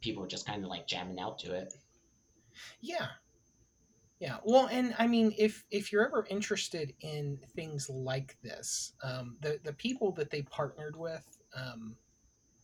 [0.00, 1.72] people are just kind of like jamming out to it.
[2.80, 3.06] Yeah.
[4.18, 4.38] Yeah.
[4.42, 9.60] Well, and I mean, if if you're ever interested in things like this, um, the
[9.62, 11.94] the people that they partnered with um,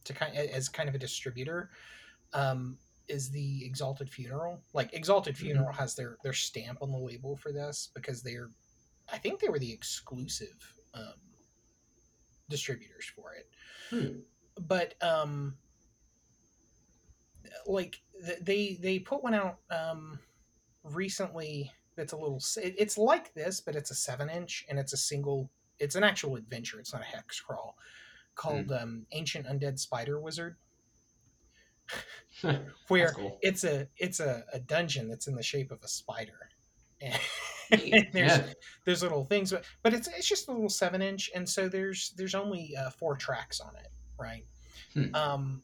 [0.06, 1.70] to kind as kind of a distributor
[2.32, 4.60] um, is the Exalted Funeral.
[4.72, 5.38] Like Exalted Mhm.
[5.38, 8.50] Funeral has their their stamp on the label for this because they're,
[9.12, 10.56] I think they were the exclusive
[10.94, 11.20] um,
[12.48, 13.50] distributors for it.
[13.90, 14.20] Hmm.
[14.66, 15.56] But um,
[17.66, 18.00] like
[18.40, 20.18] they they put one out um
[20.84, 24.96] recently that's a little it's like this but it's a seven inch and it's a
[24.96, 27.76] single it's an actual adventure it's not a hex crawl
[28.36, 30.56] called um ancient undead spider wizard
[32.88, 33.38] where cool.
[33.42, 36.50] it's a it's a, a dungeon that's in the shape of a spider
[37.00, 37.18] and
[37.70, 38.08] Neat.
[38.12, 38.46] there's Yeah.
[38.84, 42.12] there's little things but, but it's it's just a little seven inch and so there's
[42.16, 44.44] there's only uh, four tracks on it right
[44.94, 45.14] Hmm.
[45.14, 45.62] um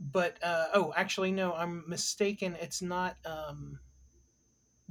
[0.00, 3.78] but uh oh actually no i'm mistaken it's not um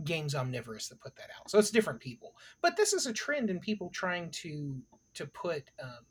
[0.04, 3.50] games omnivorous that put that out so it's different people but this is a trend
[3.50, 4.82] in people trying to
[5.14, 6.06] to put um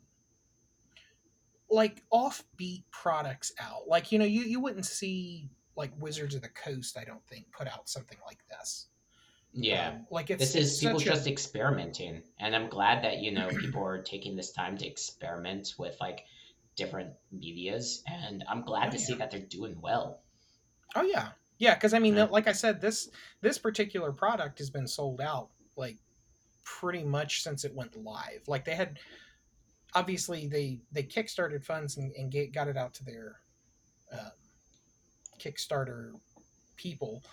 [1.71, 6.49] like offbeat products out like you know you you wouldn't see like wizards of the
[6.49, 8.87] coast i don't think put out something like this
[9.53, 9.89] Yeah.
[9.89, 13.31] Um, like it's This is people such a- just experimenting, and I'm glad that you
[13.33, 16.23] know people are taking this time to experiment with like
[16.77, 20.21] different media's, and I'm glad Oh, to see that they're doing well.
[20.95, 21.73] Oh yeah, yeah.
[21.75, 22.25] Because I mean, Yeah.
[22.31, 23.09] like I said, this
[23.41, 25.97] this particular product has been sold out like
[26.63, 28.43] pretty much since it went live.
[28.47, 28.99] Like they had
[29.93, 33.41] obviously they they kickstarted funds and, and get, got it out to their
[34.11, 34.31] um,
[35.39, 36.11] Kickstarter
[36.75, 37.23] people.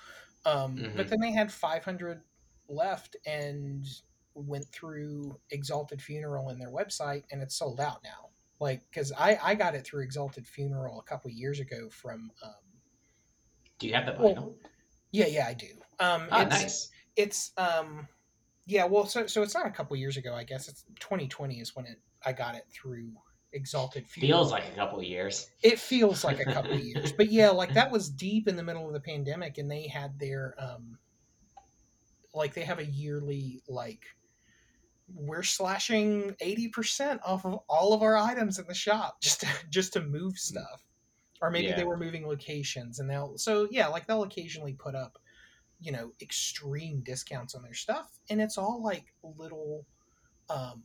[0.45, 0.97] Um, Mhm.
[0.97, 2.23] But then they had 500
[2.69, 3.87] left and
[4.35, 8.29] went through Exalted Funeral in their website, and it's sold out now.
[8.61, 12.31] Like, because I I got it through Exalted Funeral a couple years ago from.
[12.43, 12.55] Um,
[13.79, 14.55] Do you have the Well, vinyl?
[15.13, 15.69] yeah, yeah, I do.
[16.01, 16.91] Um, oh, it's, nice.
[17.17, 18.07] it's um
[18.67, 21.75] yeah well so so it's not a couple years ago i guess it's 2020 is
[21.75, 23.11] when it i got it through
[23.55, 24.41] exalted Funeral.
[24.41, 25.51] Feels like a couple of years.
[25.63, 28.63] it feels like a couple of years but yeah like that was deep in the
[28.63, 30.99] middle of the pandemic and they had their um
[32.35, 34.05] like they have a yearly like
[35.15, 39.95] we're slashing 80% off of all of our items in the shop just to, just
[39.95, 40.85] to move stuff
[41.41, 45.19] or maybe they were moving locations and they'll so yeah like they'll occasionally put up
[45.81, 49.07] you know extreme discounts on their stuff and it's all like
[49.39, 49.87] little
[50.51, 50.83] um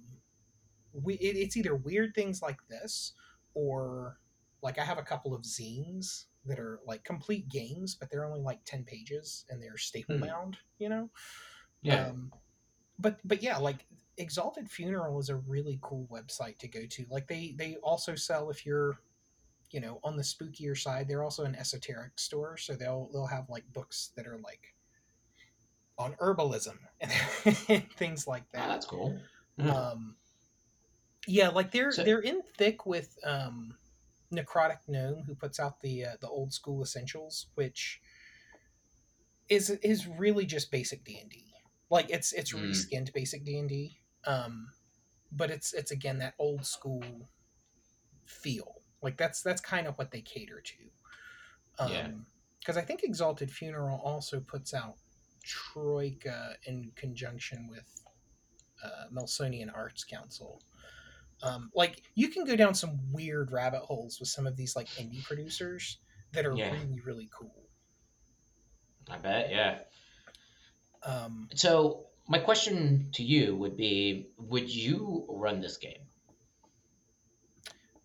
[0.93, 3.13] we it, it's either weird things like this
[3.53, 4.19] or
[4.62, 8.41] like i have a couple of zines that are like complete games but they're only
[8.41, 10.23] like 10 pages and they're staple Hmm.
[10.25, 11.10] bound you know
[11.82, 12.08] Yeah.
[12.08, 12.32] um,
[12.99, 13.86] but but yeah, like
[14.17, 17.06] Exalted Funeral is a really cool website to go to.
[17.10, 18.99] Like they they also sell if you're,
[19.71, 21.08] you know, on the spookier side.
[21.08, 24.75] They're also an esoteric store, so they'll they'll have like books that are like
[25.97, 27.12] on herbalism and
[27.97, 28.67] things like oh, that.
[28.67, 29.19] that's cool.
[29.58, 29.71] Yeah.
[29.73, 30.15] Um,
[31.27, 33.77] yeah, like they're So- they're in thick with um,
[34.31, 38.01] Necrotic Gnome, who puts out the uh, the old school essentials, which
[39.49, 41.53] is is really just basic D and D.
[41.89, 42.63] Like it's it's Mm.
[42.69, 44.71] reskinned basic D and D, um,
[45.31, 47.03] but it's it's again that old school
[48.25, 48.81] feel.
[49.01, 50.75] Like that's that's kind of what they cater to.
[51.79, 52.12] Um, Yeah.
[52.59, 54.95] Because I think Exalted Funeral also puts out
[55.43, 57.86] Troika in conjunction with
[58.81, 60.62] uh, Melsonian Arts Council.
[61.43, 64.89] Um, like you can go down some weird rabbit holes with some of these like
[64.95, 65.99] indie producers
[66.34, 66.71] that are Yeah.
[66.71, 67.69] really really cool.
[69.10, 69.49] I bet.
[69.51, 69.79] Yeah.
[71.03, 76.06] Um, So my question to you would be: Would you run this game?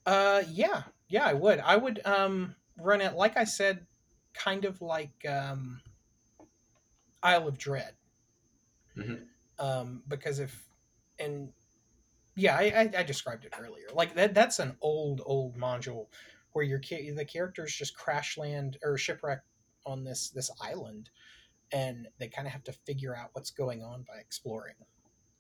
[0.07, 1.59] uh, yeah, yeah, I would.
[1.61, 3.87] I would um, run it like I said,
[4.35, 5.83] kind of like um,
[7.23, 7.97] Isle of Dread.
[8.97, 9.29] Mhm.
[9.59, 10.69] Um, because if
[11.19, 11.53] and
[12.39, 13.87] yeah, I, I, I described it earlier.
[13.93, 16.07] Like that that's an old old module
[16.53, 19.41] where your the characters just crash land or shipwreck
[19.85, 21.11] on this this island,
[21.73, 24.75] and they kind of have to figure out what's going on by exploring.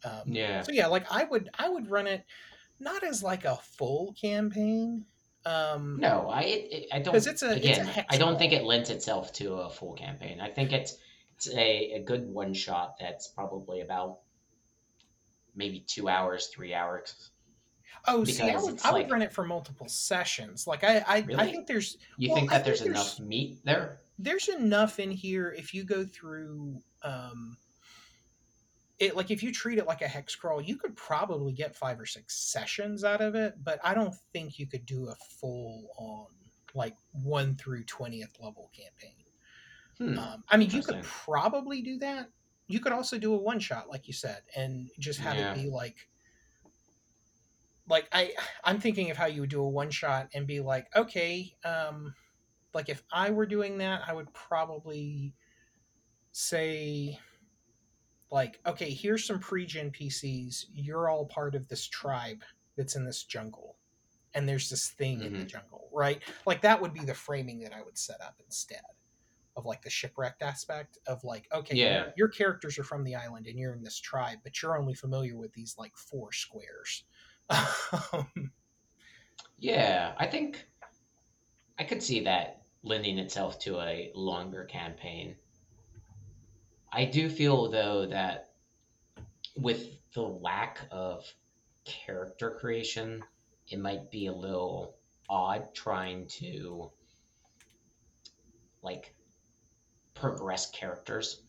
[0.04, 0.62] Um, Yeah.
[0.62, 2.24] So yeah, like I would I would run it
[2.78, 5.06] not as like a full campaign.
[5.44, 7.14] Um, No, I it, I don't.
[7.14, 9.70] 'Cause it's a- it's a again, hex I don't think it lends itself to a
[9.70, 10.40] full campaign.
[10.40, 10.96] I think it's
[11.34, 14.20] it's a, a good one shot that's probably about
[15.58, 17.30] maybe two hours, three hours.
[18.06, 20.66] Oh, see, I because would, I would like- run it for multiple sessions.
[20.66, 23.98] Like I, I, I think there's You Well, think that there's think enough meat there?
[24.20, 27.56] there's enough in here if you go through um
[28.98, 32.00] it like if you treat it like a hex crawl you could probably get five
[32.00, 35.86] or six sessions out of it but i don't think you could do a full
[35.96, 36.26] on
[36.74, 39.24] like 1 through 20th level campaign
[39.98, 40.18] Hmm.
[40.18, 42.28] um, i mean you could probably do that
[42.68, 45.50] you could also do a one shot like you said and just have Yeah.
[45.50, 46.08] it be like
[47.88, 48.32] like i
[48.64, 52.14] i'm thinking of how you would do a one shot and be like okay um
[52.74, 55.34] like if i were doing that i would probably
[56.32, 57.18] say
[58.30, 62.42] like okay here's some pre-gen pcs you're all part of this tribe
[62.76, 63.78] that's in this jungle
[64.34, 65.46] and there's this thing in the Mhm.
[65.46, 68.82] jungle right like that would be the framing that i would set up instead
[69.58, 71.94] of like the shipwrecked aspect of like okay Yeah.
[71.94, 74.94] your, your characters are from the island and you're in this tribe but you're only
[74.94, 77.04] familiar with these like four squares
[78.12, 78.52] Um,
[79.58, 80.68] Yeah, I think
[81.78, 85.36] I could see that lending itself to a longer campaign.
[86.92, 88.50] I do feel though that
[89.56, 91.24] with the lack of
[91.84, 93.24] character creation,
[93.68, 94.96] it might be a little
[95.28, 96.90] odd trying to
[98.82, 99.14] like
[100.20, 101.42] progress characters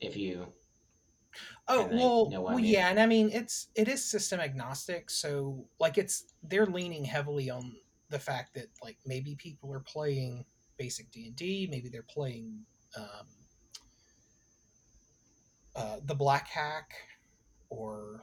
[0.00, 0.52] if you
[1.68, 2.72] Oh well, what I well, mean.
[2.72, 7.50] yeah, and I mean it's it is system agnostic, so like it's they're leaning heavily
[7.50, 7.76] on
[8.08, 10.44] the fact that like maybe people are playing
[10.76, 12.64] basic D and D, maybe they're playing
[12.96, 13.26] um,
[15.74, 16.92] uh, the Black Hack
[17.68, 18.22] or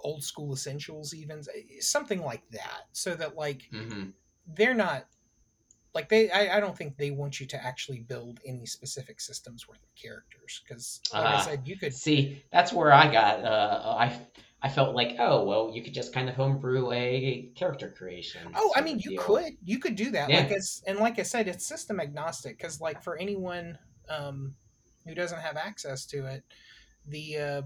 [0.00, 1.42] old school essentials, even
[1.80, 4.10] something like that, so that like hmm
[4.46, 5.08] they're not
[5.94, 9.68] like they I, I don't think they want you to actually build any specific systems
[9.68, 13.44] worth of characters because like I Ah, said you could See, that's where I got.
[13.44, 14.20] Uh, I
[14.62, 18.52] I felt like, oh well, you could just kind of homebrew a character creation.
[18.54, 19.22] Oh, I mean, you deal.
[19.22, 20.28] could, you could do that.
[20.30, 20.38] Yeah.
[20.38, 23.78] Like as and like I said, it's system agnostic because, like, for anyone
[24.08, 24.54] um,
[25.06, 26.44] who doesn't have access to it,
[27.06, 27.62] the uh,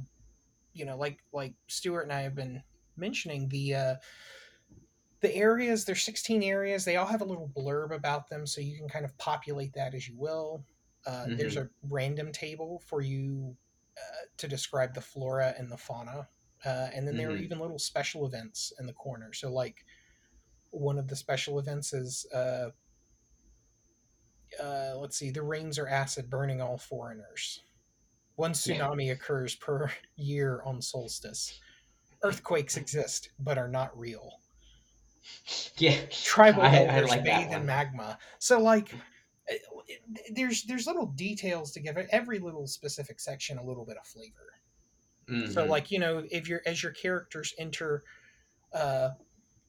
[0.74, 2.62] you know, like like Stuart and I have been
[2.96, 3.94] mentioning the uh,
[5.28, 5.84] the areas.
[5.84, 6.84] There's 16 areas.
[6.84, 9.94] They all have a little blurb about them, so you can kind of populate that
[9.94, 10.64] as you will.
[11.06, 13.56] Uh, There's a random table for you
[13.96, 16.28] uh, to describe the flora and the fauna,
[16.64, 17.42] uh, and then there are Mhm.
[17.44, 19.32] even little special events in the corner.
[19.32, 19.84] So like
[20.70, 22.70] one of the special events is uh,
[24.62, 27.64] uh, let's see, the rains are acid, burning all foreigners.
[28.36, 28.88] One Yeah.
[28.88, 31.60] tsunami occurs per year on solstice.
[32.22, 34.40] Earthquakes exist, but are not real.
[35.78, 38.18] Yeah, Tribal I- I like bathe in magma.
[38.38, 38.92] So, like,
[39.46, 40.02] it-
[40.34, 44.52] there's there's little details to give every little specific section a little bit of flavor.
[45.52, 45.68] So, Mhm.
[45.68, 48.02] like, you know, if you're as your characters enter
[48.72, 49.10] uh,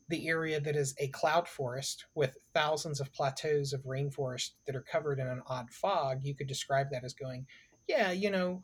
[0.09, 4.81] the area that is a cloud forest with thousands of plateaus of rainforest that are
[4.83, 7.45] covered in an odd fog, you could describe that as going,
[7.87, 8.61] yeah, you know,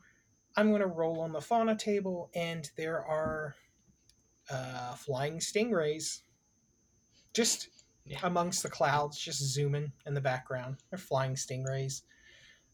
[0.56, 3.56] I'm going to roll on the fauna table, and there are
[4.50, 6.22] uh, flying stingrays
[7.34, 7.70] just
[8.06, 8.20] Yeah.
[8.24, 10.78] amongst the clouds, just zooming in the background.
[10.90, 12.02] They're flying stingrays.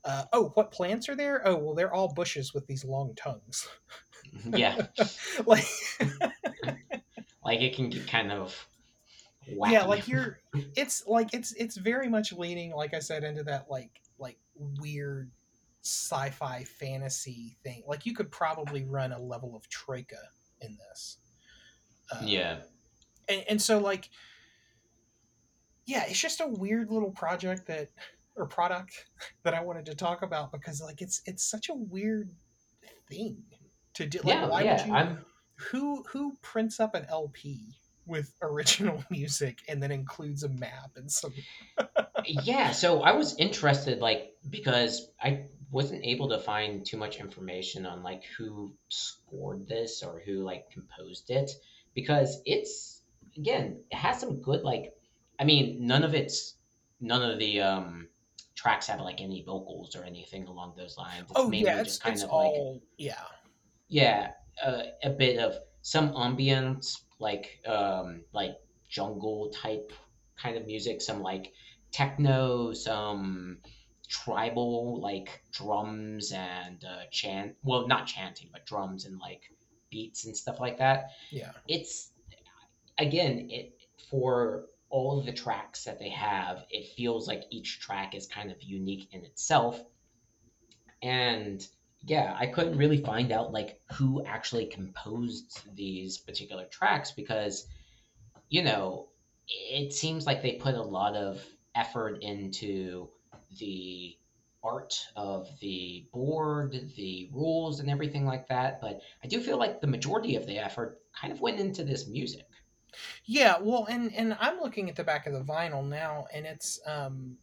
[0.04, 1.41] Uh, oh, what plants are there?
[1.45, 3.67] Oh, well, they're all bushes with these long tongues.
[4.54, 4.88] yeah,
[5.45, 5.65] like,
[7.43, 8.67] like it can get kind of
[9.54, 9.72] wacky.
[9.72, 10.39] yeah like you're
[10.76, 14.38] it's like it's it's very much leaning like i said into that like like
[14.80, 15.32] weird
[15.82, 20.17] sci-fi fantasy thing like you could probably run a level of troika
[20.62, 21.17] in this
[22.12, 22.58] Uh, yeah,
[23.28, 24.10] and, and so like
[25.89, 27.89] yeah it's just a weird little project that
[28.36, 29.06] or product
[29.43, 32.30] that i wanted to talk about because like it's it's such a weird
[33.10, 33.38] thing
[33.95, 34.78] to do like yeah, why yeah.
[34.78, 35.17] would you I'm
[35.71, 37.60] who who prints up an lp
[38.06, 41.34] with original music and then includes a map and some
[42.25, 47.86] yeah so i was interested like because i wasn't able to find too much information
[47.86, 51.52] on like who scored this or who like composed it
[51.93, 53.02] because it's
[53.38, 54.93] again it has some good like
[55.39, 56.56] i mean none of it's
[57.02, 58.08] none of the um
[58.60, 61.21] tracks have like any vocals or anything along those lines.
[61.21, 63.13] It's oh mainly yeah it's, just kind it's of like all yeah.
[63.88, 64.32] Yeah
[64.63, 68.58] uh, a bit of some ambience like um like
[68.89, 69.93] jungle type
[70.38, 71.54] kind of music some like
[71.91, 73.60] techno some
[74.10, 79.43] tribal like drums and uh, chant well not chanting but drums and like
[79.89, 81.12] beats and stuff like that.
[81.32, 81.52] Yeah.
[81.69, 82.12] It's
[82.97, 83.73] again it
[84.10, 88.52] for all of the tracks that they have it feels like each track is kind
[88.52, 89.82] of unique in itself.
[91.02, 91.65] And
[92.06, 97.67] yeah i couldn't really find out like who actually composed these particular tracks because
[98.49, 99.08] you know
[99.47, 101.43] it seems like they put a lot of
[101.75, 103.10] effort into
[103.60, 104.15] the
[104.63, 108.82] art of the board the rules and everything like that.
[108.82, 112.08] But i do feel like the majority of the effort kind of went into this
[112.08, 112.45] music
[113.25, 116.80] yeah well and and i'm looking at the back of the vinyl now and it's
[116.86, 117.38] um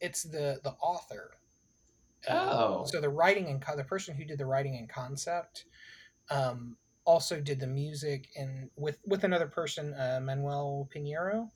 [0.00, 1.30] it's the the author
[2.28, 2.84] Uh, Oh.
[2.86, 5.66] so the writing and co- the person who did the writing and concept
[6.30, 11.50] um also did the music and with with another person uh, manuel pinheiro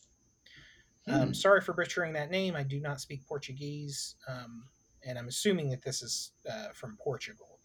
[1.06, 1.14] Hmm.
[1.14, 2.54] Um, sorry for butchering that name.
[2.54, 4.64] I do not speak Portuguese, um,
[5.06, 7.60] and I'm assuming that this is uh, from Portugal.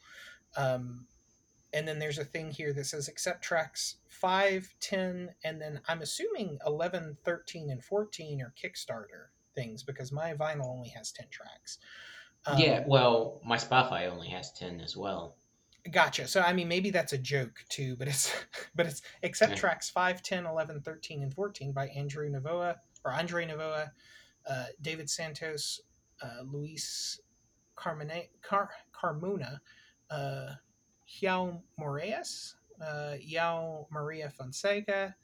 [0.56, 1.08] Um,
[1.74, 6.02] and then there's a thing here that says accept tracks 5, 10, and then I'm
[6.02, 11.80] assuming 11, 13, and 14 are Kickstarter things because my vinyl only has 10 tracks.
[12.46, 15.38] Um, yeah well my spotify only has 10 as well
[15.92, 16.28] Gotcha.
[16.28, 18.34] So I mean maybe that's a joke too, but it's
[18.76, 19.58] but it's except Yeah.
[19.58, 23.92] tracks 5, 10, 11, 13 and 14 by Andrew Navoa or Andre Navoa,
[24.50, 25.82] uh, David Santos,
[26.22, 27.20] uh, Luis
[27.76, 29.60] Carmona, Car, Carmona,
[30.10, 30.52] uh,
[31.22, 35.16] Yao Moraes, uh, Yao Maria Fonseca,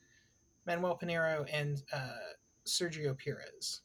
[0.65, 2.33] Manuel Pinheiro, and uh,
[2.65, 3.81] Sergio Perez.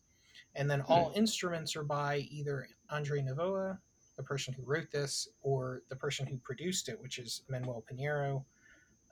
[0.54, 3.78] And then all instruments are by either Andre Navoa,
[4.16, 8.44] the person who wrote this, or the person who produced it, which is Manuel Pinheiro.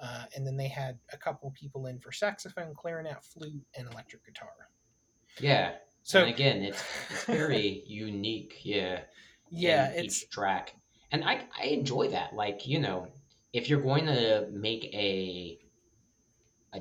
[0.01, 4.25] Uh, and then they had a couple people in for saxophone, clarinet, flute, and electric
[4.25, 4.69] guitar.
[5.41, 5.73] yeah
[6.03, 9.01] So and again it's it's very unique yeah
[9.55, 10.75] yeah, it's each track
[11.13, 13.07] and i i enjoy that like you know
[13.53, 15.59] if you're going to make a
[16.75, 16.81] a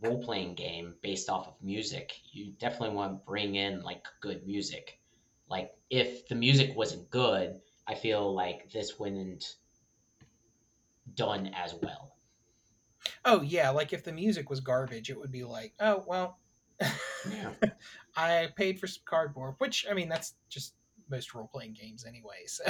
[0.00, 4.46] role playing game based off of music, you definitely want to bring in like good
[4.46, 4.98] music.
[5.48, 9.56] Like if the music wasn't good, I feel like this wouldn't
[11.14, 12.14] done as well.
[13.24, 16.38] Oh yeah, like if the music was garbage, it would be like, oh well,
[17.30, 17.52] Yeah.
[18.16, 20.74] I paid for some cardboard, which I mean that's just
[21.10, 22.46] most role playing games anyway.
[22.46, 22.64] So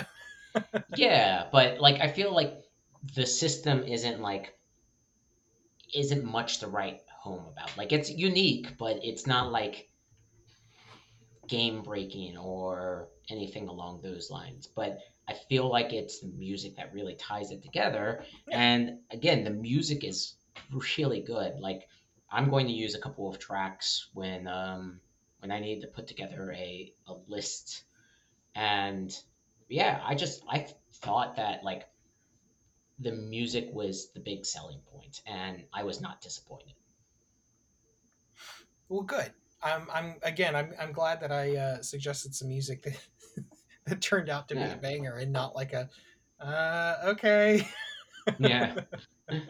[0.97, 2.65] yeah, but like I feel like
[3.15, 4.55] the system isn't like
[5.95, 7.77] isn't much to write home about.
[7.77, 9.89] Like it's unique, but it's not like
[11.49, 14.67] game breaking or anything along those lines.
[14.67, 14.99] But
[15.29, 18.25] I feel like it's the music that really ties it together.
[18.51, 20.35] And again, the music is
[20.99, 21.59] really good.
[21.59, 21.89] Like
[22.31, 25.01] I'm going to use a couple of tracks when um
[25.41, 27.83] when I need to put together a, a list.
[28.55, 29.17] And
[29.71, 31.89] yeah, I just I thought that like
[32.99, 36.75] the music was the big selling point and I was not disappointed.
[38.89, 39.33] well, good.
[39.63, 42.99] I'm I'm again I'm I'm glad that I uh, suggested some music that
[43.87, 45.89] that turned out to be a banger and not like a
[46.41, 47.67] uh, okay.
[48.39, 48.75] Yeah.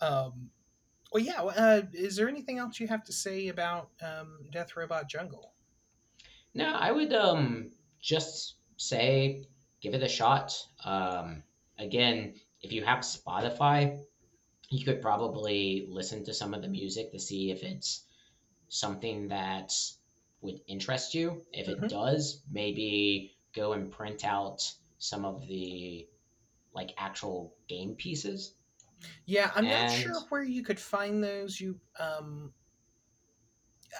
[0.00, 0.50] Um,
[1.10, 1.42] well, yeah.
[1.42, 5.54] Uh, is there anything else you have to say about um, Death Robot Jungle?
[6.54, 7.70] No, I would um
[8.00, 9.46] just say
[9.80, 10.54] give it a shot.
[10.84, 11.42] Um,
[11.78, 14.04] again, if you have Spotify,
[14.70, 18.06] you could probably listen to some of the music to see if it's
[18.68, 19.72] something that
[20.40, 21.44] would interest you.
[21.52, 21.88] If it Mhm.
[21.88, 24.60] does, maybe go and print out
[24.98, 26.08] some of the
[26.74, 28.54] like actual game pieces.
[29.26, 31.60] Yeah, I'm not sure where you could find those.
[31.60, 32.52] You, um,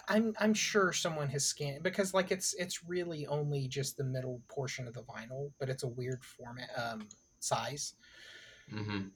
[0.09, 4.43] I'm I'm sure someone has scanned because like it's it's really only just the middle
[4.49, 7.09] portion of the vinyl, but it's a weird format um,
[7.41, 7.95] size
[8.71, 9.11] hmm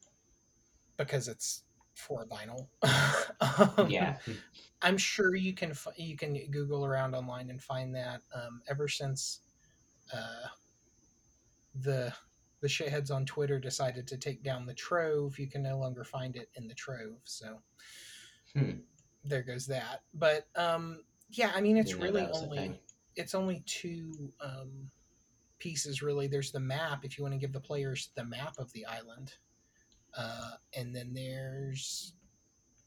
[0.97, 1.65] because it's
[1.95, 2.69] for vinyl.
[3.79, 4.19] um, Yeah.
[4.83, 8.23] I'm sure you can you can Google around online and find that.
[8.35, 9.41] Um, ever since
[10.13, 10.49] uh,
[11.75, 12.13] the
[12.61, 16.37] the shitheads on Twitter decided to take down the Trove, you can no longer find
[16.37, 17.21] it in the Trove.
[17.25, 17.63] So
[18.55, 18.83] Hmm.
[19.25, 20.03] There goes that.
[20.15, 21.01] But um,
[21.31, 22.81] yeah, I mean it's really that was a only
[23.17, 24.91] it's only two um,
[25.59, 26.27] pieces really.
[26.27, 29.35] There's the map if you want to give the players the map of the island,
[30.17, 32.15] uh, and then there's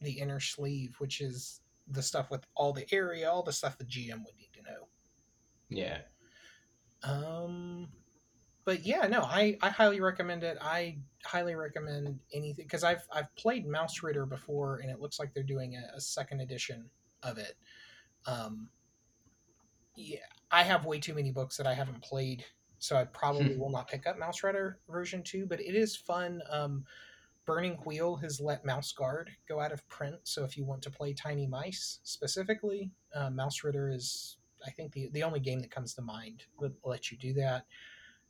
[0.01, 3.85] the inner sleeve, which is the stuff with all the area, all the stuff the
[3.85, 4.87] GM would need to know.
[5.69, 5.99] Yeah.
[7.03, 7.89] Um,
[8.65, 10.57] but yeah, no, I, I highly recommend it.
[10.61, 15.43] I highly recommend anything because I've I've played Mausritter before, and it looks like they're
[15.43, 16.89] doing a, a second edition
[17.21, 17.55] of it.
[18.25, 18.69] Um,
[19.95, 20.19] yeah,
[20.51, 22.45] I have way too many books that I haven't played,
[22.79, 25.45] so I probably will not pick up Mausritter version two.
[25.45, 26.41] But it is fun.
[26.49, 26.85] Um,
[27.45, 30.89] Burning Wheel has let Mouse Guard go out of print, so if you want to
[30.89, 35.93] play Tiny Mice specifically, uh, Mausritter is I think the the only game that comes
[35.95, 37.65] to mind would let you do that.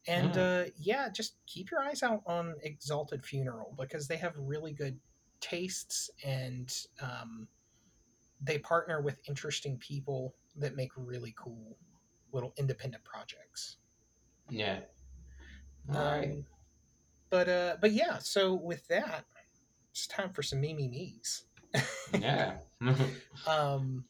[0.07, 4.73] And uh, yeah, just keep your eyes out on Exalted Funeral because they have really
[4.73, 4.99] good
[5.39, 7.47] tastes and um,
[8.41, 11.77] they partner with interesting people that make really cool
[12.33, 13.77] little independent projects.
[14.49, 14.79] Yeah.
[15.93, 16.31] All right.
[16.31, 16.45] Um,
[17.29, 19.25] but uh, but yeah, so with that,
[19.91, 21.45] it's time for some me me me's.
[22.19, 22.57] Yeah.
[23.47, 24.03] Um,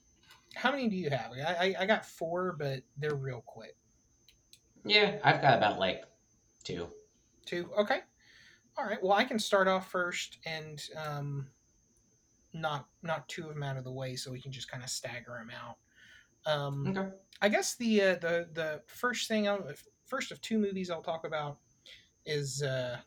[0.56, 1.32] how many do you have?
[1.34, 3.76] I, I I got four, but they're real quick.
[4.86, 6.04] Yeah, I've got about like
[6.64, 6.88] two.
[7.46, 7.70] Two.
[7.78, 8.00] Okay.
[8.78, 9.02] All right.
[9.02, 11.48] Well, I can start off first and um,
[12.54, 14.90] not not two of them out of the way, so we can just kind of
[14.90, 15.78] stagger them out.
[16.52, 17.10] Um, Okay.
[17.42, 19.68] I guess the uh, the the first thing, I'll,
[20.06, 21.58] first of two movies I'll talk about
[22.26, 22.98] is uh,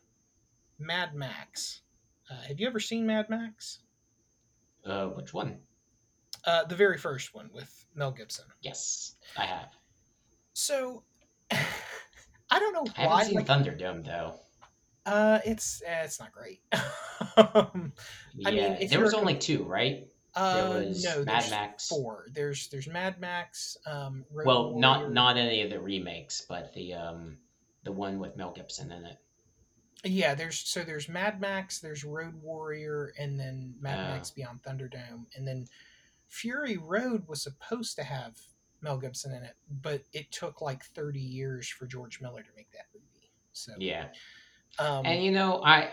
[0.79, 1.81] Mad Max.
[2.29, 3.79] Uh, have you ever seen Mad Max?
[4.85, 5.57] Uh, which one?
[6.45, 8.45] Uh, the very first one with Mel Gibson.
[8.61, 9.71] Yes, I have.
[10.53, 11.03] So
[11.51, 14.33] I don't know I haven't seen like, Thunderdome though.
[15.05, 16.61] uh, it's eh, it's not great.
[17.37, 17.93] um,
[18.35, 20.07] Yeah, I mean, there was a com- only two, right?
[20.35, 21.87] uh, there was no, Mad Max.
[21.87, 22.25] four.
[22.31, 23.77] There's there's Mad Max.
[23.85, 25.13] Um, Road Well, not Warrior.
[25.13, 27.37] not any of the remakes, but the um
[27.83, 29.17] the one with Mel Gibson in it.
[30.03, 34.13] Yeah, there's so there's Mad Max, there's Road Warrior, and then Mad Oh.
[34.13, 35.65] Max Beyond Thunderdome, and then
[36.27, 38.37] Fury Road was supposed to have
[38.81, 42.71] Mel Gibson in it, but it took like 30 years for George Miller to make
[42.71, 43.31] that movie.
[43.53, 44.07] So Yeah,
[44.79, 45.91] um, and you know I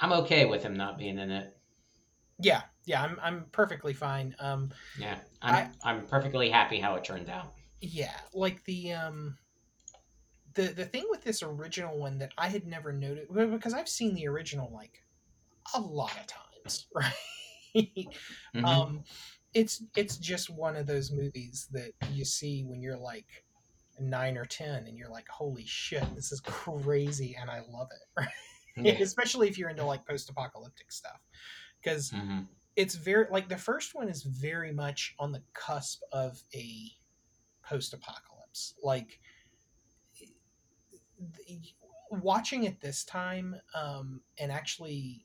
[0.00, 1.56] I'm okay with him not being in it.
[2.40, 4.34] yeah, yeah, I'm I'm perfectly fine.
[4.38, 7.52] Um, Yeah, I'm I, am perfectly happy how it turned out.
[7.80, 9.36] yeah, like the um,
[10.54, 14.14] the the thing with this original one that I had never noted because I've seen
[14.14, 15.02] the original like
[15.74, 18.08] a lot of times, right?
[18.54, 18.64] Mhm.
[18.64, 19.04] um
[19.54, 23.44] it's it's just one of those movies that you see when you're like
[24.00, 27.88] nine or ten and you're like holy shit this is crazy and i love
[28.18, 28.28] it
[28.76, 28.94] Yeah.
[29.00, 31.20] especially if you're into like post-apocalyptic stuff
[31.80, 32.48] because Mhm.
[32.74, 36.90] it's very like the first one is very much on the cusp of a
[37.62, 39.20] post-apocalypse like
[41.46, 41.74] th-
[42.10, 45.24] watching it this time um and actually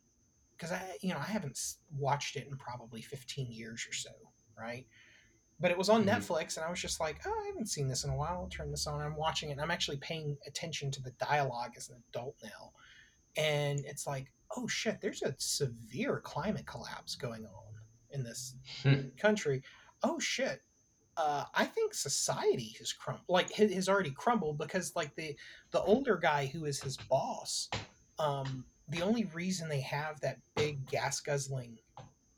[0.59, 1.57] because i you know i haven't
[1.97, 4.09] watched it in probably 15 years or so
[4.57, 4.85] right?
[5.61, 6.09] But it was on Mhm.
[6.09, 8.49] netflix and i was just like oh i haven't seen this in a while i'll
[8.49, 9.01] turn this on.
[9.01, 12.71] I'm watching it and i'm actually paying attention to the dialogue as an adult now.
[13.37, 17.73] And it's like oh shit there's a severe climate collapse going on
[18.11, 19.09] in this Hmm.
[19.17, 19.63] country.
[20.03, 20.61] Oh shit.
[21.17, 25.35] Uh, I think society has crumbled, like has already crumbled because like the
[25.71, 27.69] the older guy who is his boss,
[28.17, 31.77] um, the only reason they have that big gas guzzling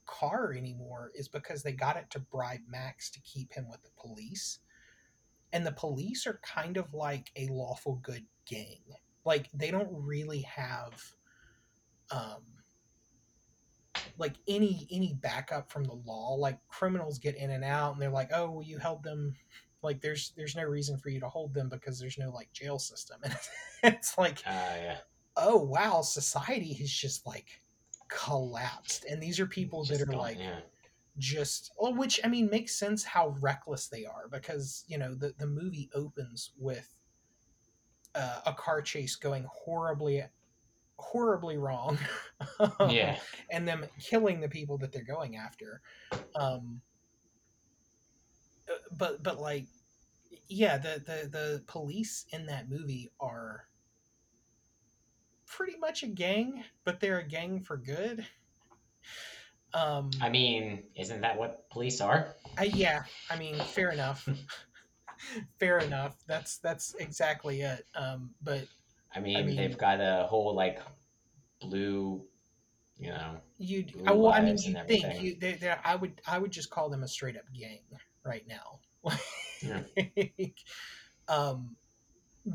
[0.05, 3.89] car anymore is because they got it to bribe Max to keep him with the
[3.99, 4.59] police,
[5.53, 8.81] and the police are kind of like a lawful good gang.
[9.25, 11.01] Like they don't really have,
[12.11, 12.43] um,
[14.17, 18.09] like any any backup from the law like criminals get in and out and they're
[18.09, 19.33] like oh well you held them
[19.83, 22.79] like there's there's no reason for you to hold them because there's no like jail
[22.79, 23.19] system
[23.83, 24.97] and it's like Ah, yeah.
[25.37, 27.61] Oh wow society has just like
[28.09, 29.05] collapsed.
[29.09, 30.37] And these are people that are like
[31.17, 35.33] just well, which i mean makes sense how reckless they are because you know the
[35.37, 36.89] the movie opens with
[38.15, 40.23] uh, a car chase going horribly
[40.97, 41.97] horribly wrong
[42.89, 43.17] Yeah.
[43.49, 45.81] and them killing the people that they're going after.
[46.35, 46.81] Um
[48.69, 49.65] uh, but but like
[50.47, 53.65] yeah the the the police in that movie are
[55.51, 58.25] pretty much a gang but they're a gang for good
[59.73, 62.35] um I mean, isn't that what police are?
[62.57, 64.27] I, yeah i mean fair enough
[65.59, 68.65] fair enough that's that's exactly it um but
[69.13, 70.79] I mean, mean- they've got a whole like
[71.59, 72.23] blue,
[72.97, 73.35] you know.
[73.57, 76.69] you I, well, I mean you think you they they i would i would just
[76.69, 77.81] call them a straight up gang
[78.25, 78.79] right now
[79.61, 79.81] yeah.
[81.27, 81.75] um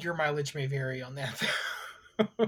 [0.01, 1.43] your mileage may vary on that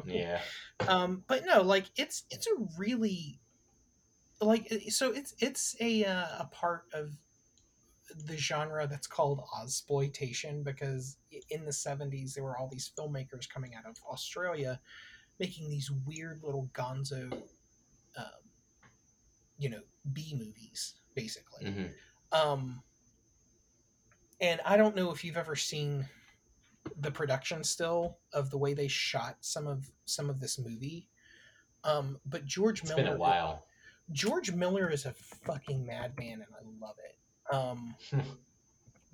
[0.04, 0.40] Yeah.
[0.88, 3.40] um but no like it's it's a really
[4.40, 7.12] like so it's it's a uh, a part of
[8.26, 11.16] the genre that's called ozploitation because
[11.50, 14.80] in the 70s there were all these filmmakers coming out of australia
[15.38, 17.30] making these weird little gonzo
[18.16, 18.24] um,
[19.58, 19.80] you know
[20.12, 21.86] b movies basically hmm
[22.32, 22.82] um
[24.40, 26.06] and i don't know if you've ever seen
[27.00, 31.08] the production still of the way they shot some of some of this movie.
[31.84, 33.64] Um but george It's miller been a while.
[34.12, 37.54] george miller is a fucking madman and i love it.
[37.54, 37.94] Um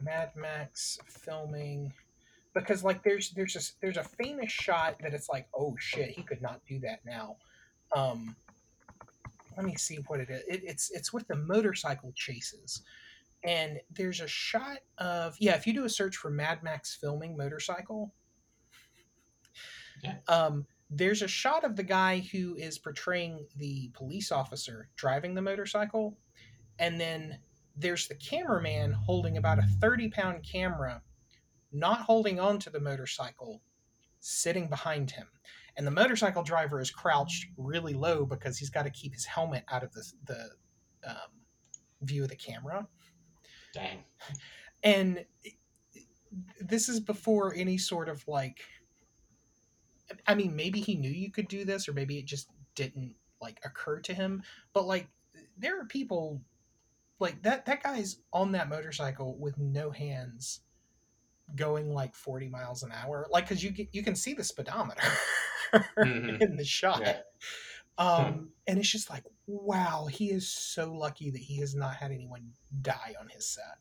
[0.02, 1.92] mad max filming
[2.54, 6.22] because like there's there's a there's a famous shot that it's like oh shit he
[6.22, 7.36] could not do that now.
[7.94, 8.36] Um
[9.56, 10.42] let me see what it is.
[10.48, 12.82] It, it's it's with the motorcycle chases
[13.44, 17.36] and there's a shot of yeah if you do a search for mad max filming
[17.36, 18.12] motorcycle
[20.02, 20.16] Yeah.
[20.28, 25.42] um there's a shot of the guy who is portraying the police officer driving the
[25.42, 26.16] motorcycle
[26.78, 27.38] and then
[27.76, 31.02] there's the cameraman holding about a 30 pound camera
[31.72, 33.60] not holding on to the motorcycle
[34.20, 35.26] sitting behind him
[35.76, 39.64] and the motorcycle driver is crouched really low because he's got to keep his helmet
[39.70, 40.50] out of the, the
[41.10, 41.16] um,
[42.02, 42.86] view of the camera
[43.74, 44.04] Dang.
[44.82, 45.24] and
[46.60, 48.60] this is before any sort of like
[50.26, 53.60] i mean maybe he knew you could do this or maybe it just didn't like
[53.64, 55.08] occur to him but like
[55.58, 56.40] there are people
[57.20, 60.60] like that that guy's on that motorcycle with no hands
[61.56, 65.02] going like 40 miles an hour like because you can you can see the speedometer
[65.98, 66.40] Mhm.
[66.40, 67.20] in the shot Yeah.
[67.98, 72.10] um and it's just like wow he is so lucky that he has not had
[72.10, 72.50] anyone
[72.82, 73.78] die on his set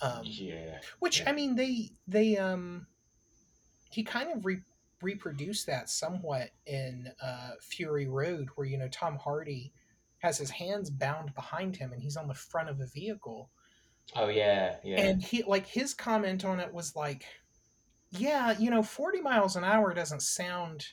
[0.00, 0.78] um yeah.
[0.98, 1.30] which Yeah.
[1.30, 2.86] i mean they they um
[3.90, 4.62] he kind of re-
[5.02, 9.72] reproduced that somewhat in uh fury road where you know tom hardy
[10.18, 13.50] has his hands bound behind him and he's on the front of a vehicle
[14.16, 14.76] Oh yeah.
[14.82, 15.00] Yeah.
[15.00, 17.24] and he like his comment on it was like
[18.10, 20.86] yeah you know 40 miles an hour doesn't sound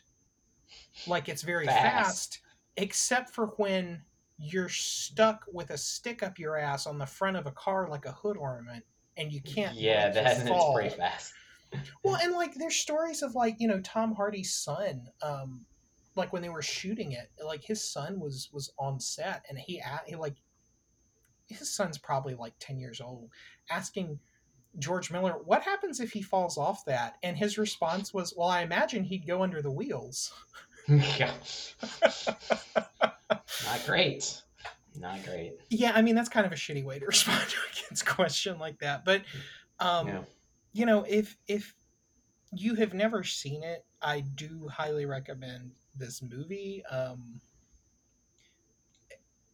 [1.08, 1.82] like it's very Fast.
[1.82, 2.40] fast,
[2.82, 4.02] except for when
[4.38, 8.06] you're stuck with a stick up your ass on the front of a car like
[8.06, 8.84] a hood ornament
[9.18, 10.74] and you can't yeah, that fall.
[10.74, 11.34] pretty fast.
[12.04, 15.66] well and like there's stories of like you know tom hardy's son um
[16.20, 19.82] like when they were shooting it, like his son was was on set, and he
[20.06, 20.36] he like
[21.48, 23.30] his son's probably like ten years old,
[23.72, 24.20] asking
[24.78, 28.62] George Miller, "What happens if he falls off that?" And his response was, "Well, I
[28.62, 30.32] imagine he'd go under the wheels."
[31.20, 31.34] yeah.
[33.66, 34.42] Not great.
[34.96, 35.54] Not great.
[35.70, 38.58] Yeah, I mean that's kind of a shitty way to respond to a kid's question
[38.60, 39.06] like that.
[39.06, 39.24] But
[39.80, 40.22] um, Yeah.
[40.74, 41.76] you know, if if
[42.52, 46.84] you have never seen it, I do highly recommend this movie.
[46.90, 47.40] Um,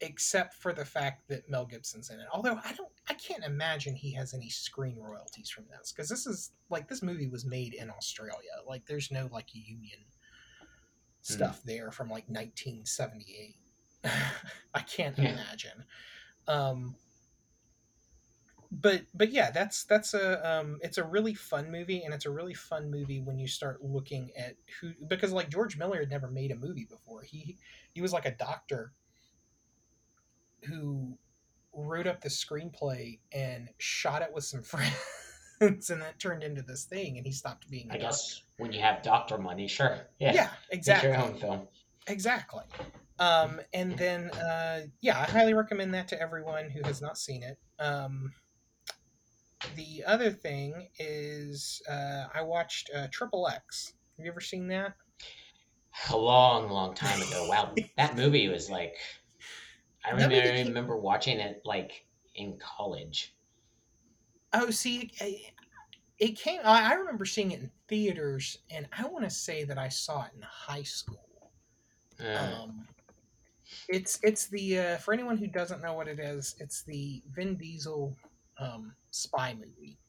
[0.02, 2.28] except for the fact that Mel Gibson's in it.
[2.32, 6.28] Although I don't, I can't imagine he has any screen royalties from this because this
[6.28, 8.52] is like this movie was made in Australia.
[8.68, 10.00] Like there's no like union
[11.26, 13.58] stuff there from like 1978.
[14.74, 15.32] I can't Yeah.
[15.32, 15.86] imagine.
[16.48, 16.96] Um,
[18.72, 22.32] but but yeah, that's that's a um, it's a really fun movie, and it's a
[22.32, 26.30] really fun movie when you start looking at who because like George Miller had never
[26.30, 27.24] made a movie before.
[27.24, 27.58] He
[27.94, 28.94] he was like a doctor
[30.66, 31.18] who
[31.74, 34.94] wrote up the screenplay and shot it with some friends,
[35.62, 37.90] and that turned into this thing, and he stopped being.
[37.92, 40.00] a I guess when you have doctor money, sure.
[40.20, 40.34] Yeah.
[40.34, 41.10] Yeah, Make exactly.
[41.10, 41.68] your own film.
[42.08, 42.64] Exactly.
[43.20, 47.44] Um, and then, uh, yeah, I highly recommend that to everyone who has not seen
[47.44, 47.58] it.
[47.80, 48.34] Um,
[49.76, 53.94] the other thing is, uh, I watched uh, Triple X.
[54.18, 54.94] Have you ever seen that?
[56.12, 57.48] A long, long time ago.
[57.50, 58.96] Wow, that movie was like.
[60.06, 63.34] I remember, I remember watching it like in college.
[64.56, 65.54] Oh, see, it,
[66.20, 66.62] it came.
[66.66, 70.26] I I remember seeing it in theaters, and I want to say that I saw
[70.26, 71.54] it in high school.
[72.20, 72.90] Uh, Um,
[73.88, 77.58] it's it's the uh, for anyone who doesn't know what it is, it's the Vin
[77.58, 78.18] Diesel
[78.60, 80.00] um, spy movie.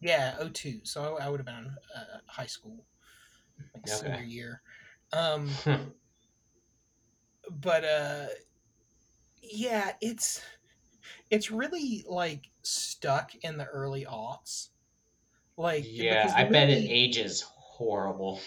[0.00, 0.80] Yeah, 02.
[0.84, 2.86] So I, I would have been in uh, high school,
[3.74, 3.88] like Okay.
[3.88, 4.62] senior year.
[5.12, 5.62] Um,
[7.50, 8.26] but uh,
[9.42, 10.42] yeah, it's
[11.30, 14.68] it's really like stuck in the early aughts.
[15.56, 18.40] Like yeah, I bet it ages horrible.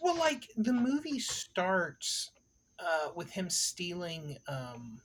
[0.00, 2.30] Well, like the movie starts
[2.78, 4.36] uh, with him stealing.
[4.46, 5.00] Um,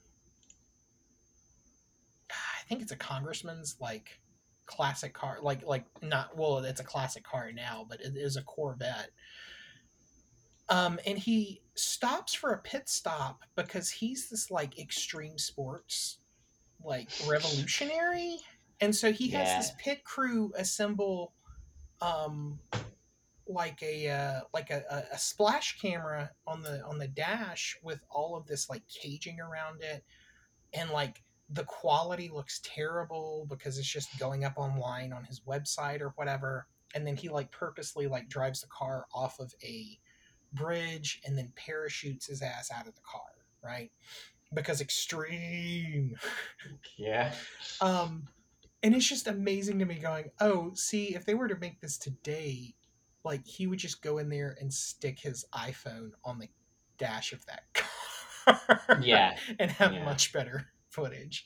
[2.30, 4.20] I think it's a congressman's like
[4.66, 8.42] classic car, like like not well, it's a classic car now, but it is a
[8.42, 9.10] Corvette.
[10.70, 16.18] Um, and he stops for a pit stop because he's this like extreme sports
[16.84, 18.38] like revolutionary,
[18.80, 21.32] and so he has this pit crew assemble
[22.00, 22.58] um
[23.48, 28.00] like a uh, like a, a, a splash camera on the on the dash with
[28.10, 30.04] all of this like caging around it.
[30.74, 36.02] And like the quality looks terrible because it's just going up online on his website
[36.02, 36.66] or whatever.
[36.94, 39.98] And then he like purposely like drives the car off of a
[40.52, 43.22] bridge and then parachutes his ass out of the car
[43.62, 43.90] right?
[44.54, 46.16] Because extreme.
[46.96, 47.32] Yeah.
[47.80, 48.28] um
[48.82, 51.98] and it's just amazing to me going oh see if they were to make this
[51.98, 52.74] today
[53.24, 56.48] like he would just go in there and stick his iphone on the
[56.98, 59.36] dash of that car Yeah.
[59.58, 60.04] and have Yeah.
[60.04, 61.44] much better footage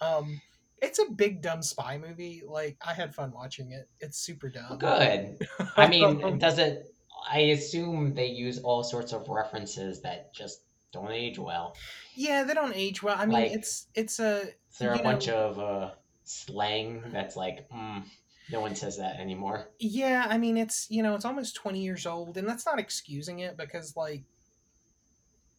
[0.00, 0.40] um
[0.82, 4.78] it's a big dumb spy movie like i had fun watching it it's super dumb
[4.78, 5.38] Good.
[5.76, 6.86] I mean, does it?
[7.30, 10.60] I assume they use all sorts of references that just
[10.92, 11.74] don't age well.
[12.14, 15.02] yeah they don't age well i mean Like- it's it's a Is there a You
[15.02, 15.90] bunch of uh,
[16.24, 18.02] slang that's like, mm,
[18.50, 19.68] no one says that anymore?
[19.78, 23.40] Yeah, I mean it's you know it's almost twenty years old, and that's not excusing
[23.40, 24.22] it because like,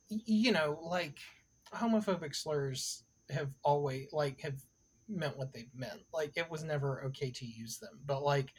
[0.10, 1.20] you know, like
[1.74, 4.62] homophobic slurs have always like have
[5.08, 6.02] meant what they've meant.
[6.14, 8.54] Like it was never okay to use them, but like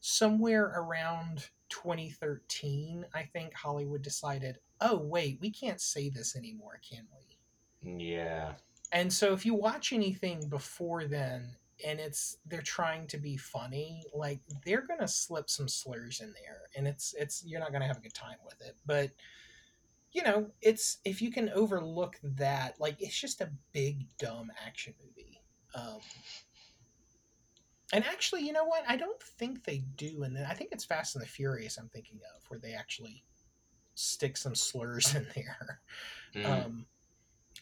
[0.00, 7.06] somewhere around 2013, I think Hollywood decided, oh wait, we can't say this anymore, can
[7.16, 8.06] we?
[8.06, 8.52] Yeah.
[8.92, 14.02] And so if you watch anything before then and it's they're trying to be funny,
[14.14, 17.82] like they're going to slip some slurs in there and it's it's you're not going
[17.82, 18.76] to have a good time with it.
[18.86, 19.10] But
[20.12, 24.94] you know, it's if you can overlook that, like it's just a big dumb action
[25.04, 25.40] movie.
[25.74, 26.00] Um
[27.92, 28.84] and actually, you know what?
[28.86, 31.78] I don't think they do, and I think it's Fast and the Furious.
[31.78, 33.24] I'm thinking of where they actually
[33.94, 35.80] stick some slurs in there.
[36.34, 36.44] Mm.
[36.66, 36.86] Um,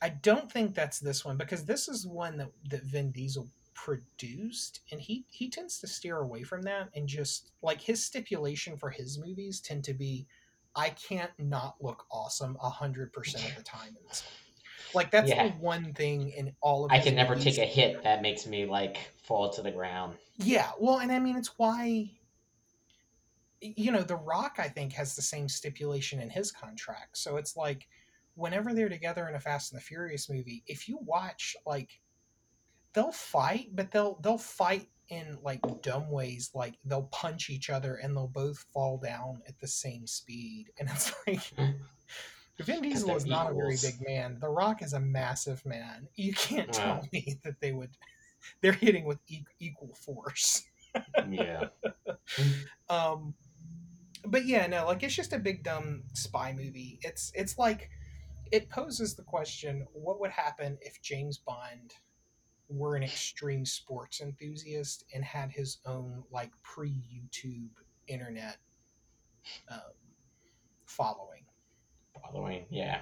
[0.02, 4.80] I don't think that's this one because this is one that, that Vin Diesel produced,
[4.90, 8.90] and he he tends to steer away from that and just like his stipulation for
[8.90, 10.26] his movies tend to be,
[10.74, 14.92] I can't not look awesome a hundred percent of the time in this movie.
[14.94, 15.48] Like that's Yeah.
[15.48, 18.66] the one thing in all of I can never take a hit that makes me
[18.66, 20.16] like fall to the ground.
[20.38, 22.10] Yeah, well, and I mean it's why
[23.60, 27.16] you know, The Rock, I think, has the same stipulation in his contract.
[27.18, 27.88] So it's like
[28.36, 32.00] whenever they're together in a Fast and the Furious movie, if you watch like
[32.92, 37.96] they'll fight, but they'll they'll fight in like dumb ways, like they'll punch each other
[37.96, 40.66] and they'll both fall down at the same speed.
[40.78, 41.40] And it's like
[42.60, 43.84] Vin Diesel is not equals.
[43.84, 44.38] a very big man.
[44.40, 46.08] The Rock is a massive man.
[46.14, 47.90] You can't tell me that they would
[48.60, 49.18] they're hitting with
[49.60, 50.62] equal force.
[51.28, 51.68] yeah.
[52.88, 53.34] um
[54.24, 56.98] but yeah, no, like it's just a big dumb spy movie.
[57.02, 57.90] It's it's like
[58.52, 61.94] it poses the question: What would happen if James Bond
[62.68, 67.70] were an extreme sports enthusiast and had his own like pre-YouTube
[68.08, 68.58] internet
[69.70, 69.78] um,
[70.84, 71.44] following?
[72.22, 73.00] Following, yeah.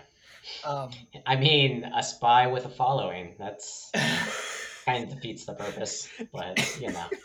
[0.64, 0.90] Um,
[1.26, 3.34] I mean, a spy with a following.
[3.38, 3.90] That's
[4.84, 7.06] kind of defeats the purpose, but you know.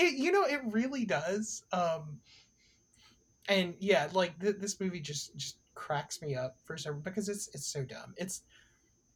[0.00, 1.64] It you know it really does.
[1.72, 2.20] Um,
[3.48, 7.48] and yeah, like th- this movie just just cracks me up for some because it's
[7.54, 8.12] it's so dumb.
[8.16, 8.42] It's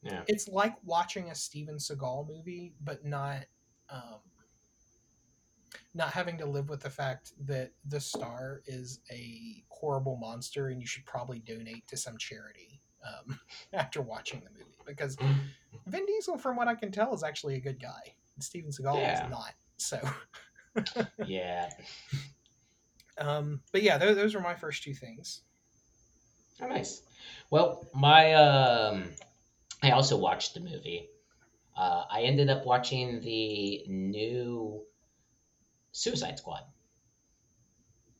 [0.02, 0.22] yeah.
[0.28, 3.44] It's like watching a Steven Seagal movie, but not
[3.90, 4.20] um,
[5.94, 10.80] not having to live with the fact that the star is a horrible monster and
[10.80, 13.38] you should probably donate to some charity um,
[13.72, 15.16] after watching the movie because
[15.86, 18.14] Vin Diesel, from what I can tell, is actually a good guy.
[18.38, 19.24] Steven Seagal yeah.
[19.24, 19.52] is not.
[19.76, 20.00] So
[21.26, 21.68] yeah.
[23.18, 25.42] Um, but yeah, those, those were my first two things.
[26.61, 27.03] Oh, nice.
[27.50, 29.05] Well, my um,
[29.82, 31.09] I also watched the movie.
[31.76, 34.82] Uh, I ended up watching the new
[35.92, 36.64] Suicide Squad,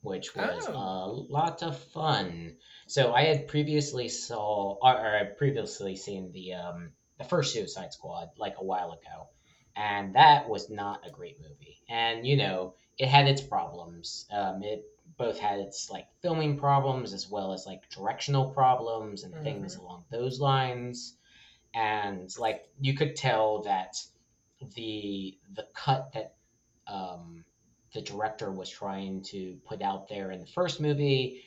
[0.01, 0.74] which was oh.
[0.74, 2.57] a lot of fun.
[2.87, 7.93] So I had previously saw or, or I previously seen the um, the first Suicide
[7.93, 9.28] Squad like a while ago,
[9.76, 11.78] and that was not a great movie.
[11.89, 14.26] And you know, it had its problems.
[14.33, 14.85] Um, it
[15.23, 19.45] both had its like filming problems as well as like directional problems and mm-hmm.
[19.45, 21.16] things along those lines
[21.75, 23.97] and like you could tell that
[24.75, 26.35] the the cut that
[26.87, 27.45] um,
[27.95, 31.45] the director was trying to put out there in the first movie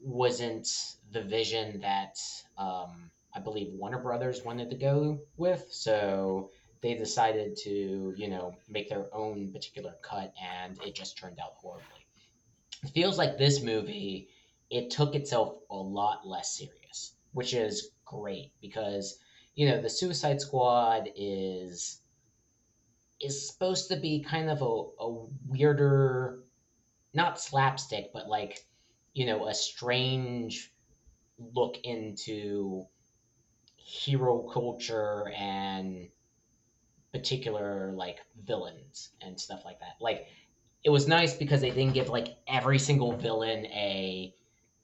[0.00, 0.68] wasn't
[1.12, 2.16] the vision that
[2.58, 5.66] um, I believe Warner Brothers wanted to go with.
[5.70, 6.50] So
[6.82, 11.54] they decided to, you know, make their own particular cut, and it just turned out
[11.56, 12.01] horribly.
[12.84, 14.28] It feels like this movie,
[14.70, 19.18] it took itself a lot less serious, which is great because
[19.54, 22.02] you know the Suicide Squad is
[23.20, 24.64] is supposed to be kind of a,
[25.02, 26.44] a weirder,
[27.14, 28.66] not slapstick, but like
[29.14, 30.74] you know a strange
[31.38, 32.86] look into
[33.76, 36.10] hero culture and
[37.12, 39.96] particular like villains and stuff like that.
[40.00, 40.28] Like
[40.84, 44.34] it was nice because they didn't give like every single villain a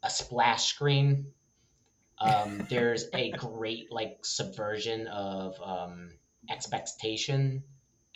[0.02, 1.26] a splash screen
[2.20, 6.10] um, there's a great like subversion of um,
[6.50, 7.62] expectation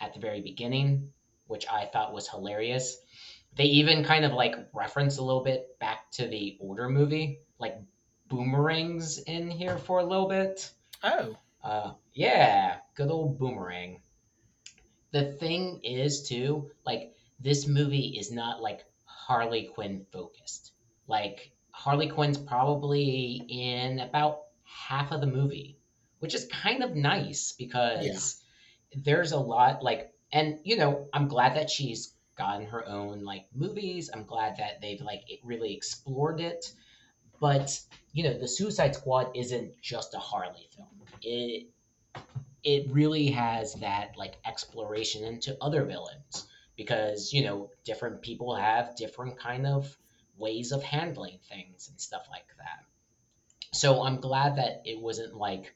[0.01, 1.11] at the very beginning,
[1.47, 2.99] which I thought was hilarious.
[3.57, 7.77] They even kind of like reference a little bit back to the older movie, like
[8.29, 10.71] boomerangs in here for a little bit.
[11.03, 11.37] Oh.
[11.63, 14.01] Uh, yeah, good old boomerang.
[15.13, 20.73] The thing is too, like this movie is not like Harley Quinn focused.
[21.07, 25.79] Like Harley Quinn's probably in about half of the movie,
[26.21, 28.43] which is kind of nice because
[28.93, 29.01] yeah.
[29.05, 33.47] there's a lot like and you know, I'm glad that she's gotten her own like
[33.55, 34.11] movies.
[34.13, 36.73] I'm glad that they've like it really explored it.
[37.41, 37.77] But,
[38.13, 40.89] you know, the Suicide Squad isn't just a Harley film.
[41.23, 41.67] It
[42.63, 46.47] it really has that like exploration into other villains
[46.83, 49.97] because, you know, different people have different kind of
[50.37, 52.85] ways of handling things and stuff like that.
[53.73, 55.75] So I'm glad that it wasn't like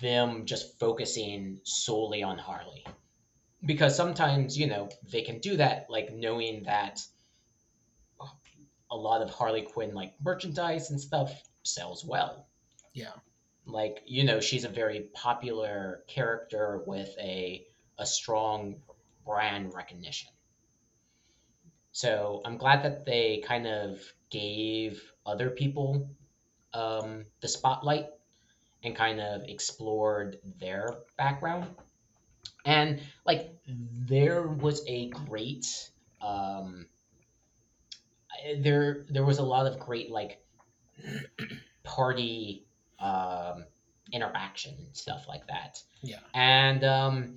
[0.00, 2.86] them just focusing solely on Harley.
[3.64, 7.00] Because sometimes, you know, they can do that, like knowing that
[8.90, 11.30] a lot of Harley Quinn, like merchandise and stuff,
[11.62, 12.46] sells well.
[12.94, 13.12] Yeah.
[13.66, 17.64] Like, you know, she's a very popular character with a,
[17.98, 18.76] a strong
[19.24, 20.30] brand recognition.
[21.92, 24.00] So I'm glad that they kind of
[24.30, 26.08] gave other people
[26.74, 28.06] um, the spotlight
[28.82, 31.66] and kind of explored their background.
[32.64, 36.86] And like there was a great um,
[38.58, 40.42] there there was a lot of great like
[41.84, 42.64] party
[42.98, 43.64] um,
[44.12, 45.82] interaction and stuff like that.
[46.02, 46.18] Yeah.
[46.34, 47.34] And um,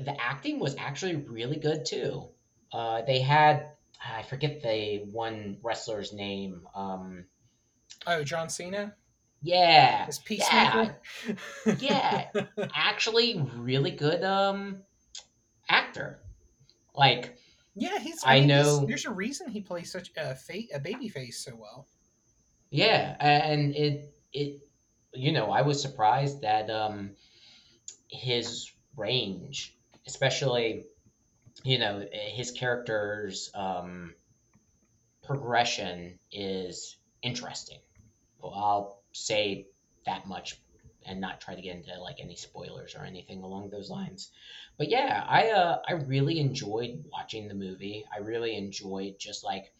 [0.00, 2.28] the acting was actually really good too.
[2.72, 3.66] Uh, they had
[4.04, 6.66] I forget the one wrestler's name.
[6.74, 7.24] Um,
[8.06, 8.94] Oh, John Cena
[9.42, 10.96] yeah, as Peacemaker.
[11.78, 12.28] Yeah.
[12.74, 14.78] actually, really good um
[15.68, 16.20] actor.
[16.94, 17.36] Like,
[17.74, 18.22] yeah, he's.
[18.24, 21.44] I mean, he's- know- There's a reason he plays such a fa- a baby face
[21.44, 21.86] so well.
[22.70, 24.60] yeah, and it it
[25.12, 27.10] you know I was surprised that um
[28.08, 29.73] his range,
[30.06, 30.84] especially
[31.62, 34.14] you know his character's um
[35.24, 37.78] progression is interesting.
[38.42, 39.66] I'll say
[40.04, 40.60] that much
[41.06, 44.30] and not try to get into like any spoilers or anything along those lines.
[44.76, 48.04] But yeah, I uh I really enjoyed watching the movie.
[48.14, 49.72] I really enjoyed just like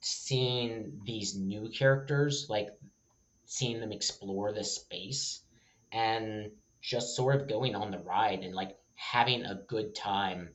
[0.00, 2.68] seeing these new characters, like
[3.44, 5.42] seeing them explore this space
[5.92, 6.50] and
[6.80, 10.50] just sort of going on the ride and like having a good time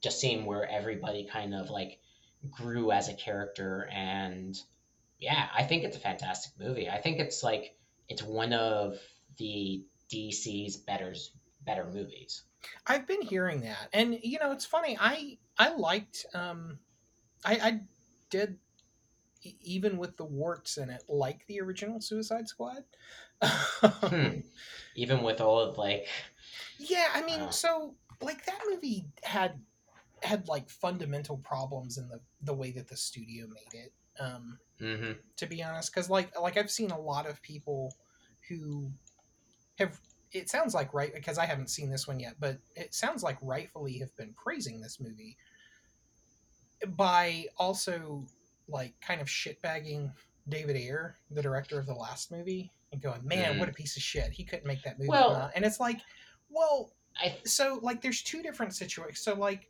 [0.00, 1.98] just seeing where everybody kind of like
[2.50, 4.56] grew as a character and
[5.18, 6.88] yeah, I think it's a fantastic movie.
[6.88, 7.76] I think it's like
[8.08, 8.98] it's one of
[9.36, 11.14] the DC's better
[11.66, 12.42] better movies.
[12.86, 14.96] I've been hearing that, and you know, it's funny.
[15.00, 16.24] I I liked.
[16.34, 16.78] Um,
[17.44, 17.80] I I
[18.30, 18.58] did
[19.60, 22.84] even with the warts in it, like the original Suicide Squad.
[23.80, 24.40] Hmm.
[24.96, 26.08] Even with all of like
[26.78, 27.50] Yeah, I mean, Wow.
[27.50, 29.60] so like that movie had
[30.22, 33.92] had like fundamental problems in the the way that the studio made it.
[34.20, 37.94] Um, hmm to be honest, because like like I've seen a lot of people
[38.48, 38.90] who
[39.78, 40.00] have.
[40.32, 43.38] It sounds like right because I haven't seen this one yet, but it sounds like
[43.40, 45.36] rightfully have been praising this movie
[46.96, 48.26] by also
[48.68, 50.12] like kind of shitbagging
[50.48, 53.58] David Ayer, the director of the last movie, and going, "Man, Mm.
[53.58, 54.32] what a piece of shit!
[54.32, 56.00] He couldn't make that movie." Well- and it's like,
[56.48, 59.20] well, I so like there's two different situations.
[59.20, 59.68] So like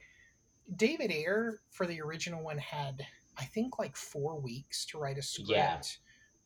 [0.76, 3.06] David Ayer for the original one had
[3.36, 5.48] I think like four weeks to write a script.
[5.50, 5.80] Yeah.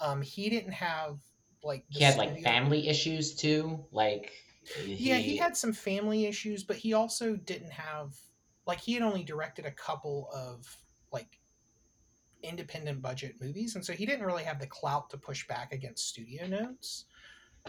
[0.01, 1.19] Um, he didn't have
[1.63, 3.85] like he had like family issues too.
[3.93, 4.33] Like
[4.87, 8.15] Yeah, he had some family issues, but he also didn't have
[8.67, 10.77] like he had only directed a couple of
[11.13, 11.39] like
[12.43, 16.09] independent budget movies, and so he didn't really have the clout to push back against
[16.09, 17.07] studio notes.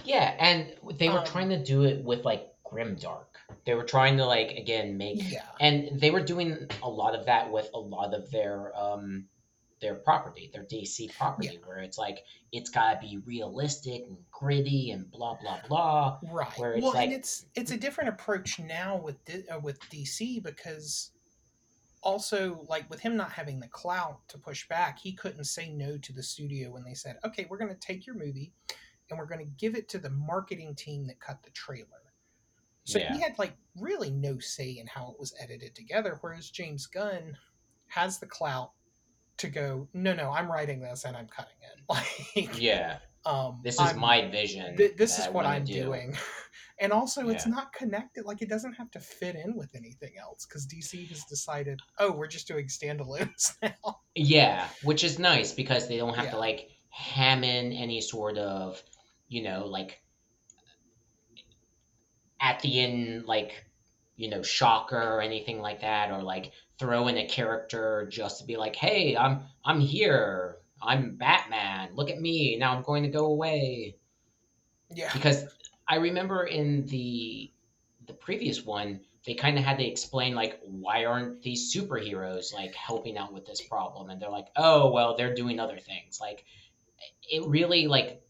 [0.04, 3.26] Yeah, and they were Um, trying to do it with like grimdark.
[3.66, 5.46] They were trying to like again make Yeah.
[5.60, 9.26] and they were doing a lot of that with a lot of their um
[9.82, 12.20] their property, their DC property, where it's like
[12.54, 16.20] it's gotta be realistic and gritty and blah blah blah.
[16.32, 16.48] Right.
[16.58, 19.80] where it's well, like- and it's it's a different approach now with Di- uh, with
[19.90, 21.12] DC because
[22.02, 25.98] also like with him not having the clout to push back, he couldn't say no
[25.98, 28.52] to the studio when they said, "Okay, we're going to take your movie
[29.10, 32.03] and we're going to give it to the marketing team that cut the trailer."
[32.86, 33.14] So Yeah.
[33.14, 37.38] he had like really no say in how it was edited together, whereas James Gunn
[37.88, 38.72] has the clout
[39.38, 43.76] to go, "No, no, I'm writing this and I'm cutting it." Like, Yeah, um, this
[43.76, 44.76] is I'm- my vision.
[44.78, 45.74] Th- this is what I'm do.
[45.84, 46.16] doing.
[46.80, 48.26] And also, it's not connected.
[48.26, 52.12] Like, it doesn't have to fit in with anything else because DC has decided, oh,
[52.12, 54.00] we're just doing standalones now.
[54.16, 56.32] Yeah, which is nice because they don't have Yeah.
[56.32, 58.82] to like ham in any sort of,
[59.30, 60.03] you know, like
[62.44, 63.66] at the end, like,
[64.18, 68.46] you know, shocker or anything like that, or like throw in a character just to
[68.46, 70.58] be like, hey, I'm I'm here.
[70.82, 71.92] I'm Batman.
[71.96, 72.58] Look at me.
[72.58, 73.96] Now I'm going to go away.
[74.94, 75.10] Yeah.
[75.14, 75.46] Because
[75.88, 77.50] I remember in the
[78.06, 82.76] the previous one, they kind of had to explain like why aren't these superheroes like
[82.76, 86.44] helping out with this problem and they're like oh well they're doing other things like
[87.32, 88.22] it really like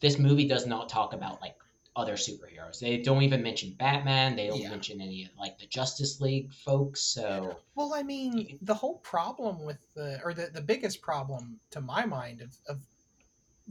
[0.00, 1.54] this movie does not talk about like
[1.98, 4.70] other superheroes they don't even mention batman they don't Yeah.
[4.70, 9.64] mention any of like the justice league folks so Well, I mean, the whole problem
[9.64, 12.78] with the, or the, the biggest problem to my mind of, of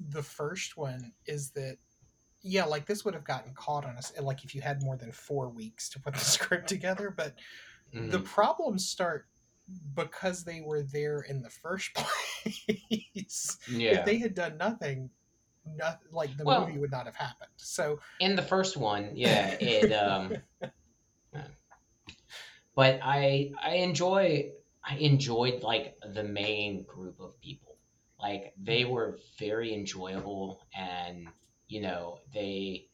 [0.10, 1.78] the first one is that,
[2.42, 5.12] yeah, like this would have gotten caught on us, like if you had more than
[5.12, 7.10] four weeks to put the script together.
[7.16, 7.36] But
[7.94, 8.26] the mhm.
[8.26, 9.28] problems start
[9.96, 11.94] because they were there in the first
[12.46, 13.58] place.
[13.68, 15.10] yeah if they had done nothing,
[15.76, 17.52] not like the Well- movie would not have happened.
[17.58, 20.34] So in the first one yeah it um
[22.76, 24.52] but i i enjoy
[24.84, 27.76] i enjoyed like the main group of people.
[28.20, 31.28] Like they were very enjoyable and
[31.68, 32.88] you know they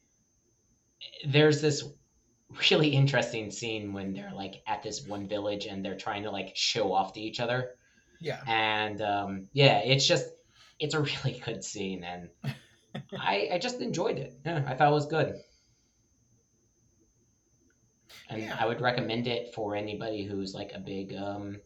[1.26, 1.84] there's this
[2.70, 6.52] really interesting scene when they're like at this one village and they're trying to like
[6.56, 7.72] show off to each other.
[8.20, 10.28] Yeah, and um, yeah, it's just
[10.80, 12.30] it's a really good scene, and
[13.18, 14.34] I I just enjoyed it.
[14.46, 15.42] Yeah, I thought it was good,
[18.30, 18.58] and Yeah.
[18.60, 21.62] I would recommend it for anybody who's like a big um,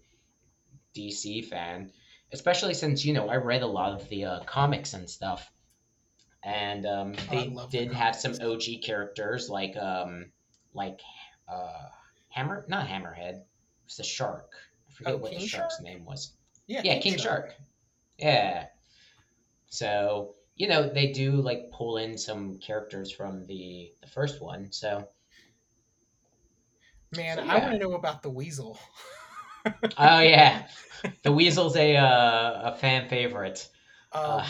[0.93, 1.91] DC fan,
[2.33, 5.51] especially since you know I read a lot of the uh, comics and stuff,
[6.43, 8.33] and um, Oh, they the did have some.
[8.41, 10.31] OG characters like um
[10.73, 11.01] like
[11.47, 11.89] uh
[12.29, 13.43] Hammer, not Hammerhead,
[13.85, 14.51] it's the shark.
[14.89, 15.85] I forget Oh, what King the shark's Shark?
[15.85, 16.33] name was.
[16.67, 17.55] Yeah, Yeah, King Shark.
[18.17, 18.67] Yeah.
[19.69, 24.71] So you know they do like pull in some characters from the the first one.
[24.71, 25.07] So
[27.15, 28.79] Man, So, I want to know about the weasel.
[29.97, 30.67] oh yeah,
[31.23, 33.69] the weasel's a uh, a fan favorite.
[34.13, 34.45] Um, Uh,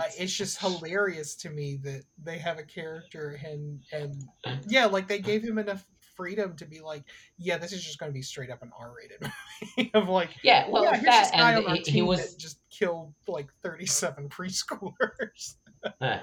[0.00, 4.28] I- it's just hilarious to me that they have a character and and
[4.68, 5.84] yeah, like they gave him enough
[6.14, 7.04] freedom to be like,
[7.38, 9.20] yeah, this is just going to be straight up an R-rated
[9.76, 13.48] movie of like, yeah, well yeah, that and he, he was that just killed like
[13.62, 15.54] thirty-seven preschoolers.
[16.00, 16.18] Uh,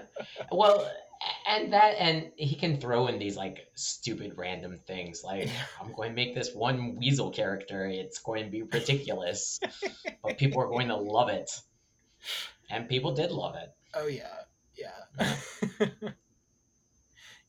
[0.51, 0.89] well,
[1.47, 5.23] and that, and he can throw in these like stupid random things.
[5.23, 7.85] Like, I'm going to make this one weasel character.
[7.85, 9.59] It's going to be ridiculous,
[10.23, 11.51] but people are going to love it,
[12.69, 13.69] and people did love it.
[13.93, 14.27] Oh yeah,
[14.75, 16.07] yeah,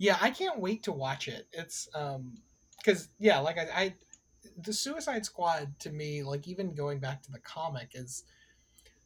[0.03, 0.19] yeah.
[0.21, 1.47] I can't wait to watch it.
[1.53, 2.35] It's um,
[2.79, 3.95] because yeah, like I, I,
[4.59, 8.25] the Suicide Squad to me, like even going back to the comic, is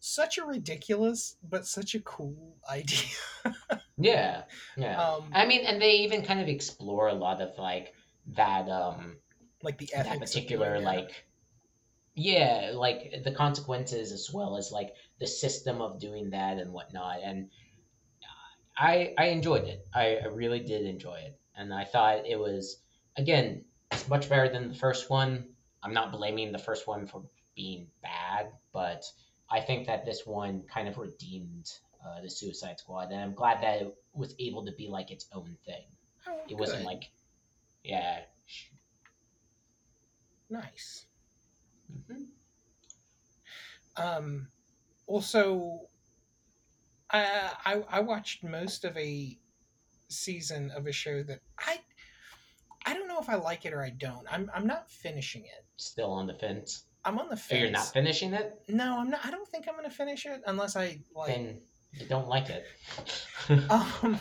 [0.01, 3.09] such a ridiculous but such a cool idea.
[3.99, 4.43] Yeah,
[4.77, 5.01] yeah.
[5.01, 7.95] Um, I mean, and they even kind of explore a lot of like
[8.35, 9.17] that, um,
[9.63, 11.27] like the that particular like,
[12.15, 17.19] yeah, like the consequences as well as like the system of doing that and whatnot.
[17.23, 17.51] And
[18.77, 19.87] I I enjoyed it.
[19.95, 22.79] I, I really did enjoy it, and I thought it was
[23.17, 25.49] again it's much better than the first one.
[25.83, 27.23] I'm not blaming the first one for
[27.55, 29.05] being bad, but
[29.49, 31.71] I think that this one kind of redeemed
[32.05, 35.27] uh, the Suicide Squad, and I'm glad that it was able to be like its
[35.33, 35.85] own thing.
[36.27, 36.87] Oh, It wasn't good.
[36.87, 37.11] like,
[37.85, 38.21] yeah.
[40.51, 41.07] nice.
[42.11, 42.27] Mhm.
[43.97, 44.49] Um,
[45.07, 45.89] also,
[47.11, 49.39] I, I I watched most of a
[50.09, 51.79] season of a show that I
[52.85, 54.27] I don't know if I like it or I don't.
[54.31, 55.65] I'm I'm not finishing it.
[55.77, 56.85] Still on the fence.
[57.05, 57.61] I'm on the fence.
[57.61, 58.61] you're not finishing it?
[58.69, 59.21] No, I'm not.
[59.25, 61.29] I don't think I'm gonna finish it unless I like.
[61.35, 61.61] Then
[61.93, 62.65] you don't like it.
[63.71, 64.19] Um,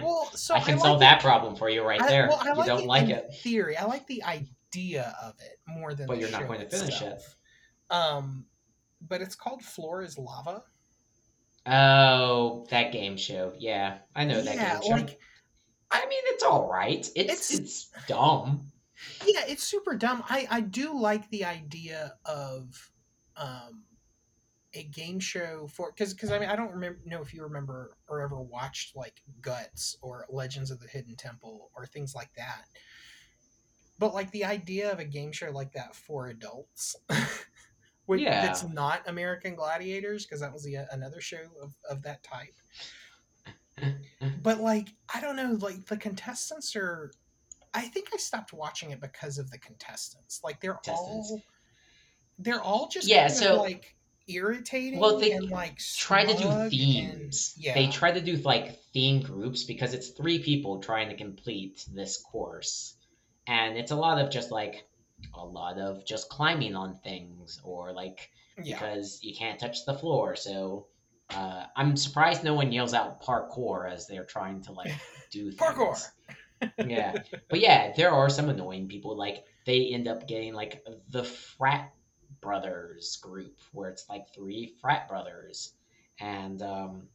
[0.00, 2.26] well, so I can like solve it- that problem for you right I- there.
[2.28, 3.30] well, I you don't it like it.
[3.42, 3.76] Theory.
[3.76, 6.08] I like the idea of it more than.
[6.08, 7.22] But you're not going to finish it.
[7.90, 8.46] Um,
[9.06, 10.64] but it's called Floor is Lava.
[11.66, 13.52] Oh, that game show.
[13.58, 14.88] Yeah, I know that yeah, game show.
[14.90, 15.18] like
[15.90, 17.08] I mean, it's all right.
[17.14, 18.70] It's It's- it's, dumb.
[19.26, 20.22] yeah, it's super dumb.
[20.28, 22.90] I I do like the idea of
[23.36, 23.84] um
[24.74, 27.92] a game show for because because I mean I don't remember know if you remember
[28.08, 32.64] or ever watched like Guts or Legends of the Hidden Temple or things like that.
[33.98, 36.96] But like the idea of a game show like that for adults,
[38.06, 38.44] which Yeah.
[38.46, 42.54] that's not American Gladiators because that was the uh, another show of, of that type.
[44.42, 47.10] But like I don't know, like the contestants are.
[47.76, 50.40] I think I stopped watching it because of the contestants.
[50.44, 51.30] Like they're Contestants.
[51.32, 51.42] all,
[52.38, 53.96] they're all just Yeah, kind of, so- like
[54.28, 55.00] irritating.
[55.00, 57.54] Well, they and like Try to do smug and- themes.
[57.58, 61.84] yeah, They try to do like theme groups because it's three people trying to complete
[61.92, 62.94] this course,
[63.48, 64.86] and it's a lot of just like
[65.34, 68.30] a lot of just climbing on things or like
[68.62, 68.78] yeah.
[68.78, 70.36] because you can't touch the floor.
[70.36, 70.86] So
[71.30, 74.92] uh, I'm surprised no one yells out parkour as they're trying to like
[75.30, 75.60] do things.
[75.60, 76.10] Parkour.
[76.86, 77.14] yeah,
[77.48, 79.16] but yeah, there are some annoying people.
[79.16, 81.92] Like they end up getting like the frat
[82.40, 85.72] brothers group, where it's like three frat brothers,
[86.20, 87.08] and um,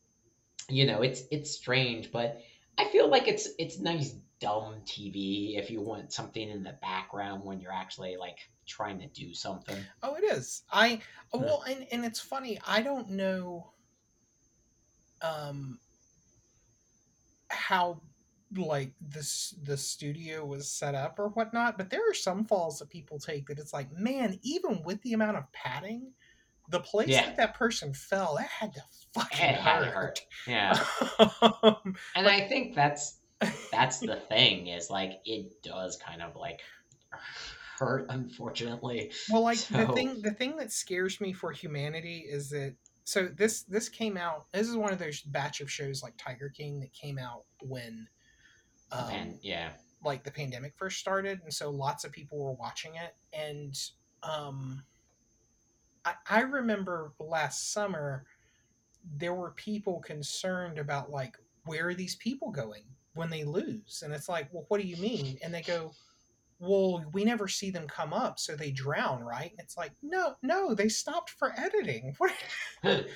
[0.67, 2.41] you know it's it's strange, but
[2.77, 7.43] I feel like it's it's nice dumb TV if you want something in the background
[7.43, 9.77] when you're actually like trying to do something.
[10.03, 10.63] Oh, it is.
[10.71, 11.01] I
[11.33, 12.59] well, and and it's funny.
[12.65, 13.71] I don't know,
[15.21, 15.79] um,
[17.49, 18.01] how
[18.57, 22.89] like this the studio was set up or whatnot, but there are some falls that
[22.89, 26.11] people take that it's like, man, even with the amount of padding,
[26.69, 27.25] the place Yeah.
[27.25, 28.81] that that person fell, that had to
[29.13, 29.93] fucking It hurt.
[29.93, 30.21] hurt.
[30.47, 30.83] Yeah,
[31.41, 33.18] Um, and I think that's
[33.71, 36.61] that's the thing is like it does kind of like
[37.77, 39.11] hurt unfortunately.
[39.29, 42.75] well like the thing the thing that scares me for humanity is that
[43.05, 46.49] so this this came out this is one of those batch of shows like tiger
[46.49, 48.07] king that came out when
[48.91, 49.69] um, and yeah.
[50.03, 53.79] like the pandemic first started and so lots of people were watching it and
[54.23, 54.83] um
[56.03, 58.25] I, I remember last summer
[59.17, 62.83] there were people concerned about like where are these people going
[63.13, 65.91] when they lose and it's like well what do you mean and they go
[66.59, 69.51] well, we never see them come up, so they drown, right?
[69.51, 72.15] And it's like, no, no, they stopped for editing.
[72.19, 72.33] What?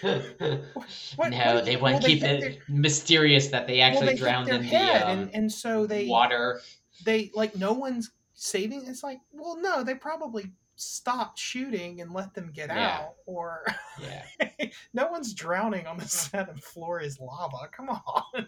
[1.15, 4.49] what- no, what- they want to keep it mysterious that they actually well, they drowned
[4.49, 6.59] in the um, and, and so they water.
[7.05, 8.85] they like no one's saving.
[8.87, 12.89] It's like, well, no, they probably stopped shooting and let them get Yeah.
[12.99, 13.65] out, or
[14.01, 14.25] Yeah.
[14.93, 17.69] no one's drowning on the set and floor is lava.
[17.71, 18.47] Come on.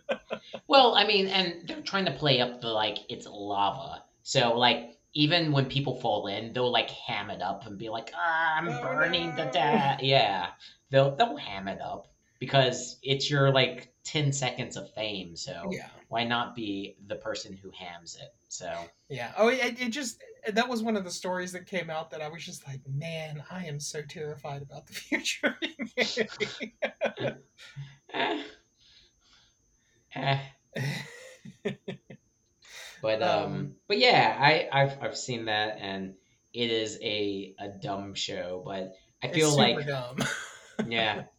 [0.67, 4.03] Well, I mean, and they're trying to play up the like it's lava.
[4.23, 8.11] So like even when people fall in, they'll like ham it up and be like,
[8.15, 10.01] ah, I'm Oh, burning to no." death.
[10.03, 10.47] Yeah.
[10.89, 12.07] They'll they'll ham it up
[12.39, 15.35] because it's your like ten seconds of fame.
[15.35, 15.87] So Yeah.
[16.09, 18.33] why not be the person who hams it?
[18.49, 18.71] So
[19.09, 19.31] Yeah.
[19.37, 20.21] Oh, it, it just
[20.53, 23.43] that was one of the stories that came out that I was just like, man,
[23.49, 25.57] I am so terrified about the future.
[33.01, 36.15] But um, Um, but yeah, I I've I've seen that and
[36.53, 40.17] it is a a dumb show, but I feel super like dumb.
[40.87, 41.23] yeah.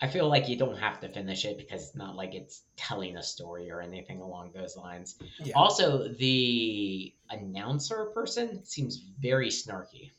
[0.00, 3.16] I feel like you don't have to finish it because it's not like it's telling
[3.16, 5.16] a story or anything along those lines.
[5.42, 5.54] Yeah.
[5.56, 10.12] Also, the announcer person seems very snarky.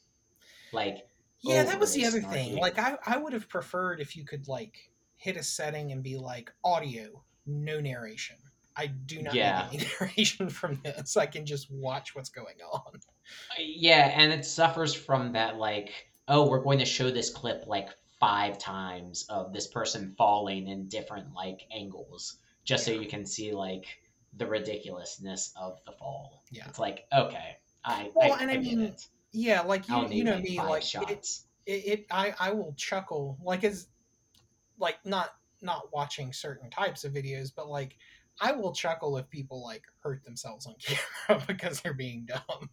[0.71, 1.07] Like,
[1.41, 2.57] Yeah, that was the other thing.
[2.57, 6.17] Like I, I would have preferred if you could like hit a setting and be
[6.17, 8.37] like audio, no narration.
[8.75, 9.67] I do not Yeah.
[9.71, 11.17] need any narration from this.
[11.17, 12.81] I can just watch what's going on.
[12.95, 12.99] Uh,
[13.59, 15.91] yeah, and it suffers from that, like,
[16.27, 20.87] oh, we're going to show this clip like five times of this person falling in
[20.87, 23.85] different like angles just so you can see like
[24.35, 26.43] the ridiculousness of the fall.
[26.51, 26.65] Yeah.
[26.67, 29.07] It's like, okay, I, Well, I, and I, I mean, it.
[29.31, 31.45] Yeah, like you, you know like me, like it, shots.
[31.65, 33.87] it, it I, I will chuckle like as
[34.79, 37.97] like not not watching certain types of videos, but like
[38.39, 42.69] I will chuckle if people like hurt themselves on camera because they're being dumb.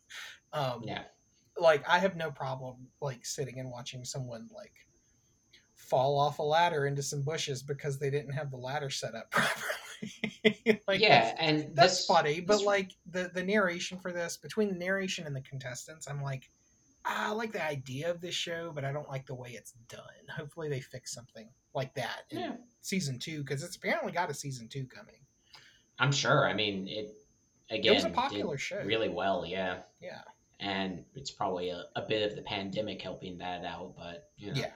[0.53, 1.03] Um, yeah.
[1.59, 4.73] like I have no problem like sitting and watching someone like
[5.95, 9.31] fall off a ladder into some bushes because they didn't have the ladder set up
[9.31, 10.81] properly.
[10.89, 14.69] like yeah, that's, and that's this, funny, but like the the narration for this between
[14.69, 16.51] the narration and the contestants, I'm like,
[17.07, 19.73] ah, I like the idea of this show, but I don't like the way it's
[19.89, 20.03] done.
[20.37, 22.53] Hopefully, they fix something like that in Yeah.
[22.81, 25.21] season two because it's apparently got a season two coming.
[25.99, 26.47] I'm sure.
[26.49, 27.15] I mean, it
[27.71, 28.83] again it was a popular show.
[28.85, 29.47] really well.
[29.47, 30.21] Yeah, Yeah,
[30.61, 34.61] and it's probably a, a bit of the pandemic helping that out, but you know,
[34.61, 34.73] Yeah.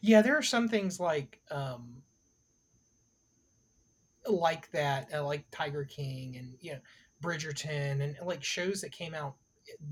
[0.00, 0.22] Yeah.
[0.22, 2.02] There are some things like um
[4.26, 6.78] like that, uh, like Tiger King and you know
[7.22, 9.34] Bridgerton and like shows that came out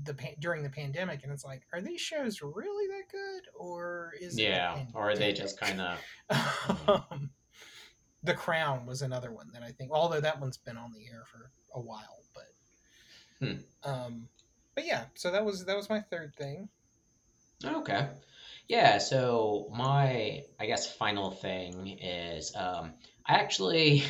[0.03, 4.13] the pan- during the pandemic, and it's like, are these shows really that good, or
[4.19, 5.97] is it yeah, or are they just kind of
[7.11, 7.29] um,
[8.23, 11.23] the Crown was another one that I think, although that one's been on the air
[11.31, 12.43] for a while, but
[13.39, 13.57] Hmm.
[13.83, 14.27] um,
[14.75, 15.05] but yeah.
[15.15, 16.69] So that was that was my third thing.
[17.63, 18.07] Okay.
[18.67, 22.93] Yeah, so my I guess final thing is um
[23.25, 24.03] I actually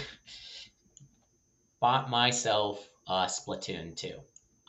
[1.80, 4.20] bought myself uh Splatoon 2.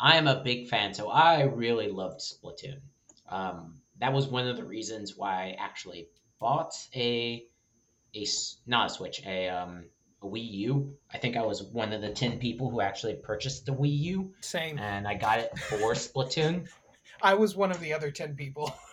[0.01, 2.81] I am a big fan, so I really loved Splatoon.
[3.29, 6.09] Um that was one of the reasons why I actually
[6.39, 7.45] bought a,
[8.15, 8.27] a
[8.67, 9.85] not a Switch, a um
[10.21, 10.97] a Wii U.
[11.13, 14.35] I think I was one of the 10 people who actually purchased the Wii U
[14.41, 14.79] Same.
[14.79, 16.69] and I got it for Splatoon.
[17.23, 18.73] I was one of the other ten people.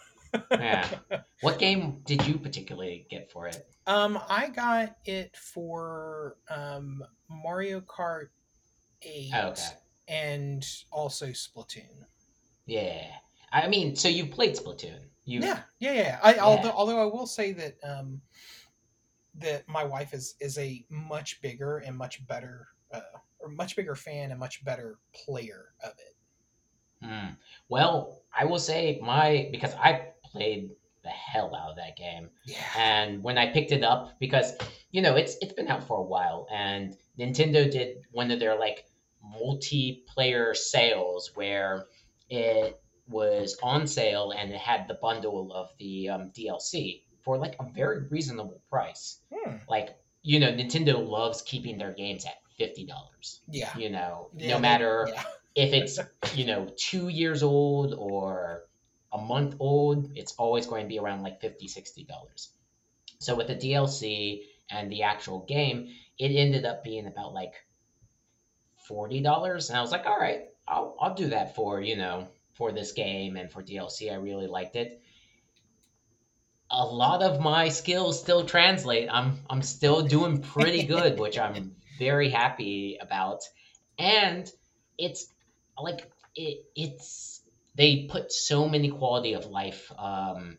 [0.52, 0.88] Yeah.
[1.42, 3.68] What game did you particularly get for it?
[3.86, 8.30] Um, I got it for um, Mario Kart
[9.04, 9.62] Eight Oh, okay.
[10.08, 12.06] and also Splatoon.
[12.66, 13.04] Yeah.
[13.52, 15.00] I mean, so you played Splatoon.
[15.26, 16.20] You Yeah, yeah, yeah.
[16.24, 16.44] I, Yeah.
[16.44, 18.22] Although, although I will say that um,
[19.36, 23.02] that my wife is is a much bigger and much better, uh,
[23.40, 27.06] or much bigger fan and much better player of it.
[27.06, 27.34] Hmm.
[27.70, 30.70] Well, I will say my because I played
[31.04, 32.30] the hell out of that game.
[32.46, 34.54] Yeah, And when I picked it up because
[34.92, 38.58] you know, it's it's been out for a while and Nintendo did one of their
[38.58, 38.86] like
[39.40, 41.86] multiplayer sales where
[42.30, 47.56] it was on sale and it had the bundle of the um, DLC for like
[47.60, 49.20] a very reasonable price.
[49.34, 49.58] Hmm.
[49.70, 52.88] like you know nintendo loves keeping their games at $50
[53.50, 53.78] yeah.
[53.78, 55.24] you know Yeah, no matter yeah.
[55.56, 56.00] if it's
[56.36, 58.64] you know two years old or
[59.16, 62.52] a month old it's always going to be around like 50 60 dollars
[63.20, 65.90] so with the dlc and the actual game
[66.20, 67.54] it ended up being about like
[68.90, 72.72] $40 and i was like all right i'll, I'll do that for you know for
[72.72, 75.02] this game and for dlc i really liked it
[76.72, 79.08] a lot of my skills still translate.
[79.12, 83.44] I'm I'm still doing pretty good, which I'm very happy about.
[83.98, 84.52] And
[84.98, 85.28] it's
[85.82, 87.42] like it it's
[87.76, 90.58] they put so many quality of life um,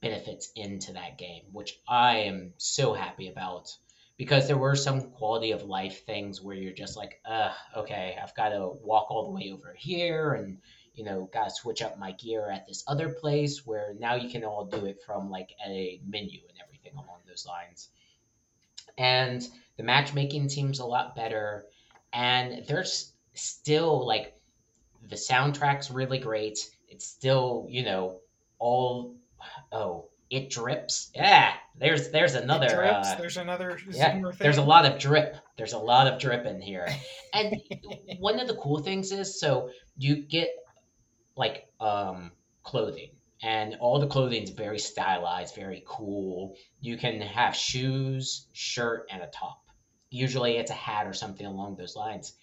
[0.00, 3.70] benefits into that game, which I am so happy about
[4.16, 8.34] because there were some quality of life things where you're just like, uh, okay, I've
[8.34, 10.58] got to walk all the way over here and
[10.94, 14.30] you know, got to switch up my gear at this other place where now you
[14.30, 17.88] can all do it from like a menu and everything along those lines.
[18.96, 19.42] And
[19.76, 21.64] the matchmaking seems a lot better
[22.12, 24.33] and there's still like
[25.08, 26.58] the soundtrack's really great.
[26.88, 28.20] It's still, you know,
[28.58, 29.16] all
[29.72, 31.10] oh, it drips.
[31.14, 32.68] Yeah, there's there's another.
[32.68, 33.12] drips.
[33.12, 34.32] Uh, There's another yeah, thing.
[34.38, 35.36] there's a lot of drip.
[35.56, 36.88] There's a lot of drip in here.
[37.36, 37.56] And
[38.20, 40.50] one of the cool things is so you get
[41.34, 42.30] like um
[42.62, 43.10] clothing
[43.42, 46.54] and all the clothing is very stylized, very cool.
[46.80, 49.60] You can have shoes, shirt, and a top.
[50.10, 52.34] Usually it's a hat or something along those lines.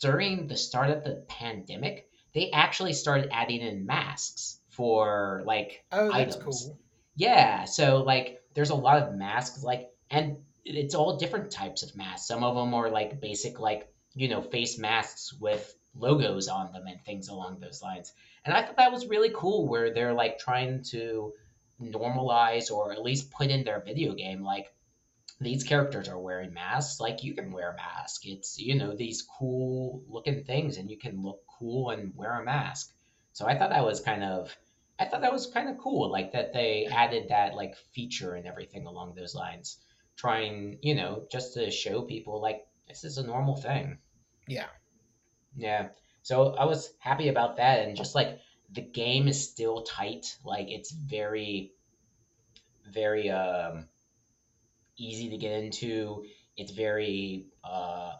[0.00, 6.12] During the start of the pandemic, they actually started adding in masks for like Oh,
[6.12, 6.62] that's items.
[6.64, 6.78] cool.
[7.14, 11.96] Yeah, so like there's a lot of masks like and it's all different types of
[11.96, 12.26] masks.
[12.26, 16.86] Some of them are like basic like, you know, face masks with logos on them
[16.86, 18.12] and things along those lines.
[18.44, 21.32] And I thought that was really cool where they're like trying to
[21.80, 24.72] normalize or at least put in their video game like
[25.40, 28.26] these characters are wearing masks like you can wear a mask.
[28.26, 32.44] It's you know these cool looking things and you can look cool and wear a
[32.44, 32.92] mask.
[33.32, 34.56] So i thought that was kind of
[34.98, 38.46] i thought that was kind of cool like that they added that like feature and
[38.46, 39.78] everything along those lines
[40.16, 43.98] trying you know just to show people like this is a normal thing.
[44.46, 44.66] Yeah.
[45.56, 45.88] yeah.
[46.22, 48.38] So i was happy about that and just like
[48.72, 50.38] the game is still tight.
[50.44, 51.72] Like it's very
[52.90, 53.88] very um
[54.96, 56.24] easy to get into.
[56.56, 58.12] It's very uh,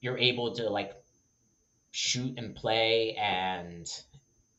[0.00, 0.92] you're able to like
[1.92, 3.86] shoot and play and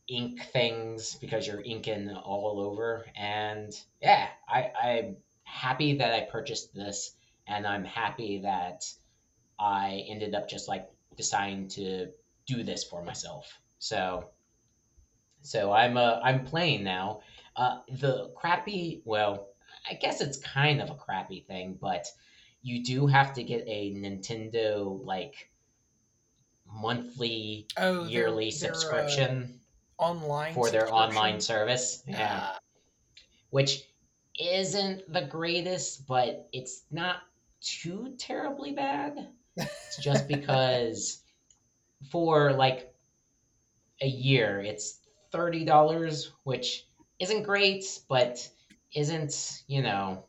[0.08, 3.06] ink things because you're inking all over.
[3.16, 7.12] And yeah, I, I'm happy that I purchased this,
[7.46, 8.84] and I'm happy that
[9.58, 12.08] I ended up just like deciding to
[12.46, 13.60] do this for myself.
[13.78, 14.30] So,
[15.42, 17.20] so I'm uh, I'm playing now.
[17.56, 19.48] Uh, the crappy, well,
[19.88, 22.06] I guess it's kind of a crappy thing, but
[22.62, 25.50] you do have to get a Nintendo like
[26.66, 29.60] monthly, Oh, yearly uh, subscription
[29.98, 32.02] online for their online service.
[32.06, 32.58] Yeah, Ah,
[33.50, 33.88] which
[34.40, 37.22] isn't the greatest, but it's not
[37.60, 39.32] too terribly bad.
[39.56, 41.22] It's just because
[42.10, 42.94] for like
[44.00, 45.00] a year, it's
[45.30, 46.86] thirty dollars, which
[47.18, 48.48] isn't great, but
[48.94, 50.24] isn't you know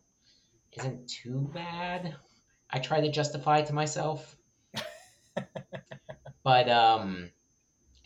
[0.74, 2.16] isn't too bad.
[2.70, 4.36] I try to justify to myself,
[6.44, 7.32] but um,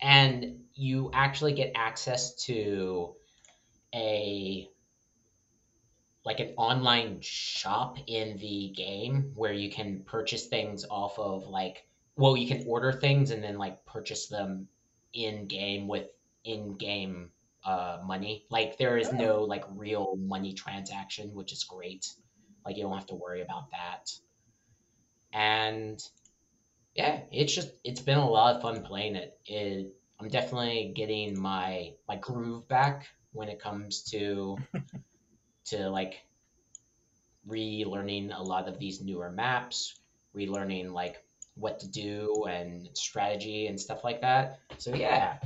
[0.01, 3.15] and you actually get access to
[3.93, 4.69] a
[6.25, 11.85] like an online shop in the game where you can purchase things off of like
[12.17, 14.67] well you can order things and then like purchase them
[15.13, 16.07] in game with
[16.43, 17.31] in game
[17.65, 18.45] uh money.
[18.49, 22.05] Like there is no like real money transaction which is great.
[22.65, 24.11] Like you don't have to worry about that.
[25.33, 26.01] And
[26.95, 31.39] yeah it's just it's been a lot of fun playing it, it i'm definitely getting
[31.39, 34.57] my my groove back when it comes to
[35.65, 36.23] to like
[37.47, 39.99] relearning a lot of these newer maps,
[40.35, 41.23] relearning like
[41.55, 44.59] what to do and strategy and stuff like that.
[44.77, 45.37] So yeah,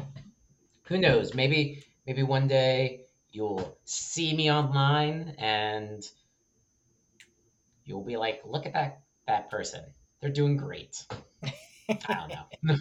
[0.83, 1.33] who knows?
[1.33, 3.01] Maybe maybe one day
[3.31, 6.03] you'll see me online and
[7.85, 9.83] you'll be like, look at that that person.
[10.21, 11.05] They're doing great.
[11.43, 12.75] I don't know.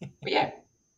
[0.00, 0.50] but yeah,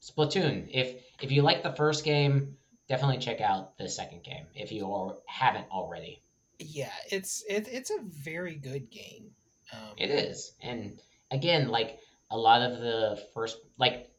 [0.02, 0.68] Splatoon.
[0.72, 2.56] If if you like the first game,
[2.88, 6.22] definitely check out the second game if you haven't already.
[6.58, 9.30] yeah, it's it, it's a very good game.
[9.72, 11.00] Um, It is, and
[11.30, 11.98] again, like
[12.30, 14.10] a lot of the first, like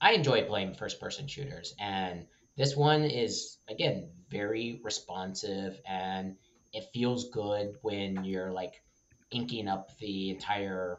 [0.00, 2.26] I enjoy playing first-person shooters, and
[2.56, 6.36] this one is again very responsive, and
[6.72, 8.82] it feels good when you're like
[9.30, 10.98] inking up the entire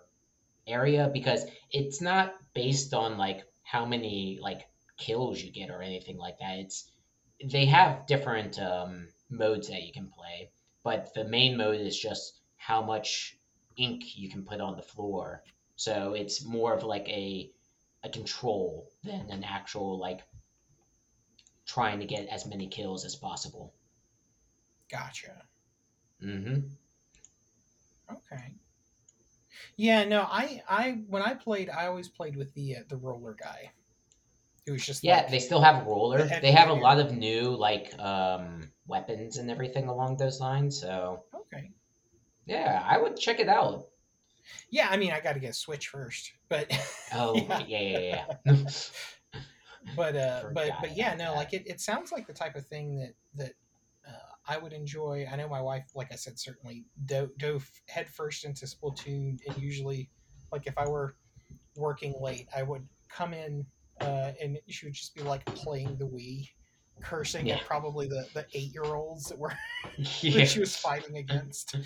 [0.68, 4.68] area because it's not based on like how many like
[4.98, 6.60] kills you get or anything like that.
[6.60, 6.92] It's
[7.44, 10.52] they have different um, modes that you can play,
[10.84, 13.38] but the main mode is just how much
[13.78, 15.42] ink you can put on the floor.
[15.78, 17.50] So it's more of like a
[18.04, 20.22] a control than an actual like
[21.66, 23.74] trying to get as many kills as possible.
[24.90, 25.48] Gotcha.
[26.22, 26.60] Mm hmm
[28.12, 28.56] Okay.
[29.78, 33.34] Yeah, no, I I when I played, I always played with the uh, the roller
[33.34, 33.72] guy.
[34.66, 36.28] It was just Yeah, like they still have roller.
[36.28, 40.80] the They have a lot of new like um weapons and everything along those lines.
[40.80, 41.72] So okay.
[42.46, 43.89] yeah, I would check it out.
[44.70, 46.72] Yeah, I mean, I got to get a Switch first, but
[47.14, 48.64] Oh yeah, yeah, yeah, yeah.
[49.96, 51.36] but uh, but Forgot but yeah, no, that.
[51.36, 53.54] like it, it sounds like the type of thing that that
[54.08, 55.28] uh, I would enjoy.
[55.32, 59.58] I know my wife, like I said, certainly do dove, dove headfirst into Splatoon, and
[59.58, 60.10] usually,
[60.52, 61.16] like if I were
[61.76, 63.66] working late, I would come in
[64.02, 66.50] uh, and she would just be like playing the Wii,
[67.02, 67.56] cursing Yeah.
[67.56, 69.54] at probably the the eight year olds that were
[70.22, 70.40] yeah.
[70.40, 71.76] that she was fighting against.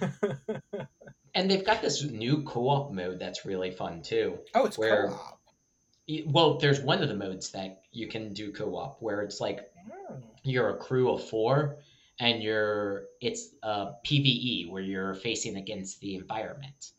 [1.32, 4.38] And they've got this new co-op mode that's really fun too.
[4.54, 5.38] oh, it's Where- co-op.
[6.26, 9.60] Well, there's one of the modes that you can do co-op where it's like
[10.10, 11.76] Oh, you're a crew of four
[12.18, 16.90] and you're it's a PVE where you're facing against the environment,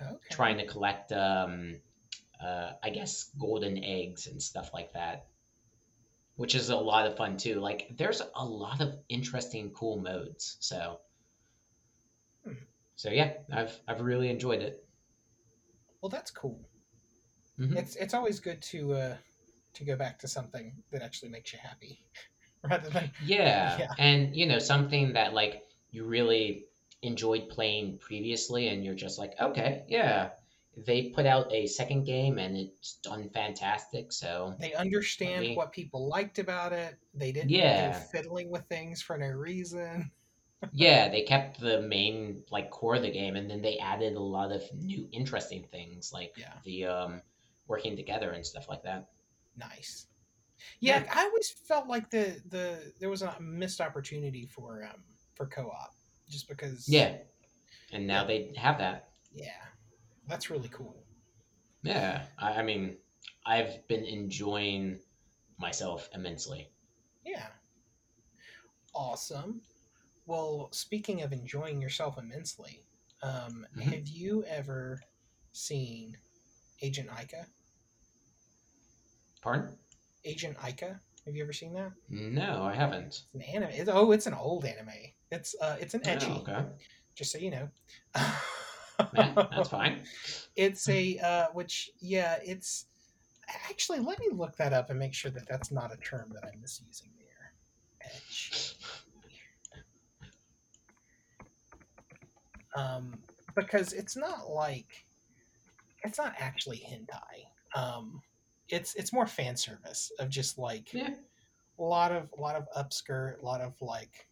[0.00, 0.14] okay.
[0.30, 1.74] trying to collect um
[2.42, 5.26] uh I guess golden eggs and stuff like that.
[6.36, 7.60] Which is a lot of fun too.
[7.60, 10.56] Like there's a lot of interesting cool modes.
[10.60, 11.00] So.
[12.96, 14.84] So yeah, I've I've really enjoyed it.
[16.00, 16.60] Well, that's cool.
[17.58, 17.76] Mhm.
[17.76, 19.16] It's it's always good to uh,
[19.74, 22.00] to go back to something that actually makes you happy,
[22.62, 23.78] rather than Yeah.
[23.78, 23.88] Yeah.
[23.98, 26.66] And you know, something that like you really
[27.02, 30.30] enjoyed playing previously and you're just like, okay, yeah.
[30.76, 36.08] They put out a second game and it's done fantastic, so they understand what people
[36.08, 36.96] liked about it.
[37.14, 37.92] They didn't Yeah.
[38.12, 40.10] fiddling with things for no reason.
[40.72, 44.20] yeah, they kept the main like core of the game and then they added a
[44.20, 46.54] lot of new interesting things like Yeah.
[46.64, 47.22] the um
[47.66, 49.08] working together and stuff like that.
[49.56, 50.06] Nice.
[50.80, 51.12] Yeah, Yeah.
[51.14, 55.02] I always felt like the the there was a missed opportunity for um
[55.34, 55.94] for co-op,
[56.28, 56.88] just because.
[56.88, 57.18] Yeah.
[57.92, 59.10] And now they have that.
[59.32, 59.50] Yeah,
[60.28, 61.02] that's really cool.
[61.82, 62.22] Yeah.
[62.38, 62.96] I, I mean,
[63.46, 64.98] I've been enjoying
[65.58, 66.70] myself immensely.
[67.24, 67.46] Yeah.
[68.94, 69.60] Awesome.
[70.26, 72.84] Well, speaking of enjoying yourself immensely,
[73.22, 73.82] um, Mhm.
[73.82, 75.00] have you ever
[75.52, 76.16] seen
[76.82, 77.46] Agent Aika?
[79.42, 79.76] Pardon?
[80.24, 81.00] Agent Aika.
[81.26, 81.92] Have you ever seen that?
[82.08, 83.06] No, I haven't.
[83.06, 83.70] It's an anime.
[83.70, 84.90] It's, oh, it's an old anime.
[85.30, 86.66] It's uh, it's an Oh, okay.
[87.14, 87.68] Just so you know.
[89.14, 90.02] Yeah, that's fine.
[90.56, 92.86] It's a uh, which yeah, it's
[93.68, 96.44] actually let me look that up and make sure that that's not a term that
[96.44, 97.52] I'm misusing there.
[98.02, 98.76] Etch.
[102.76, 103.18] Um,
[103.54, 105.04] because it's not like
[106.02, 107.78] it's not actually hentai.
[107.80, 108.20] Um,
[108.68, 111.14] it's it's more fan service of just like Yeah.
[111.78, 114.26] a lot of a lot of upskirt, a lot of like.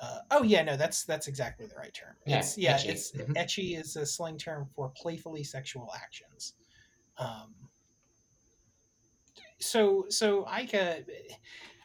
[0.00, 2.14] Uh, oh yeah, no, that's that's exactly the right term.
[2.24, 2.88] Yeah, it's, yeah, ecchi.
[2.88, 3.34] it's Mhm.
[3.36, 6.54] ecchi is a slang term for playfully sexual actions.
[7.16, 7.54] Um,
[9.58, 11.04] so so Aika,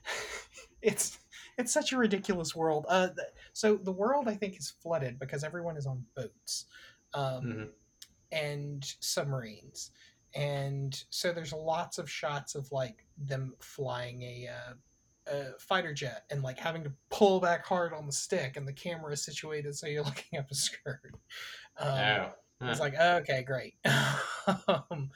[0.81, 1.17] it's
[1.57, 2.85] it's such a ridiculous world.
[2.87, 6.65] Uh, th- so the world I think is flooded because everyone is on boats.
[7.15, 7.69] Um, Mhm.
[8.31, 9.91] and submarines
[10.33, 14.73] and so there's lots of shots of like them flying a, uh,
[15.27, 18.73] a fighter jet and like having to pull back hard on the stick and the
[18.73, 21.13] camera is situated so you're looking up a skirt
[21.79, 22.29] um, oh.
[22.61, 23.75] it's like okay great
[24.67, 25.09] um,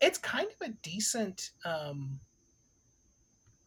[0.00, 2.18] it's kind of a decent um,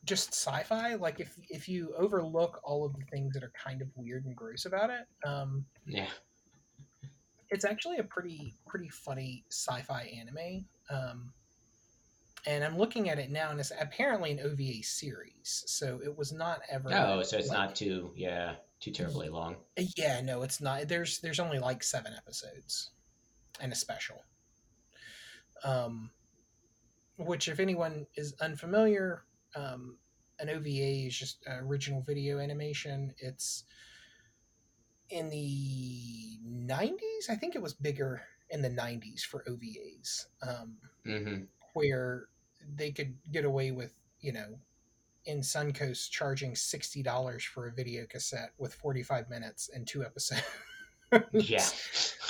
[0.06, 3.88] just sci-fi like if if you overlook all of the things that are kind of
[3.96, 6.08] weird and gross about it um, Yeah.
[7.50, 11.34] it's actually a pretty pretty funny sci-fi anime um,
[12.48, 16.32] and i'm looking at it now and it's apparently an ova series so it was
[16.32, 19.56] not ever Oh, so it's like- not too yeah too terribly long.
[19.98, 22.92] yeah no it's not there's there's only like seven episodes
[23.62, 24.22] and a special.
[25.64, 26.12] Um
[27.18, 29.24] which if anyone is unfamiliar
[29.56, 29.98] um
[30.40, 33.14] an ova is just uh, original video animation.
[33.20, 33.64] It's
[35.10, 41.44] in the 90s i think it was bigger in the 90s for ovas um hmm
[41.74, 42.26] where
[42.76, 44.60] they could get away with, you know,
[45.26, 50.04] in Suncoast charging sixty dollars for a video cassette with forty five minutes and two
[50.04, 50.44] episodes.
[51.32, 51.68] Yeah.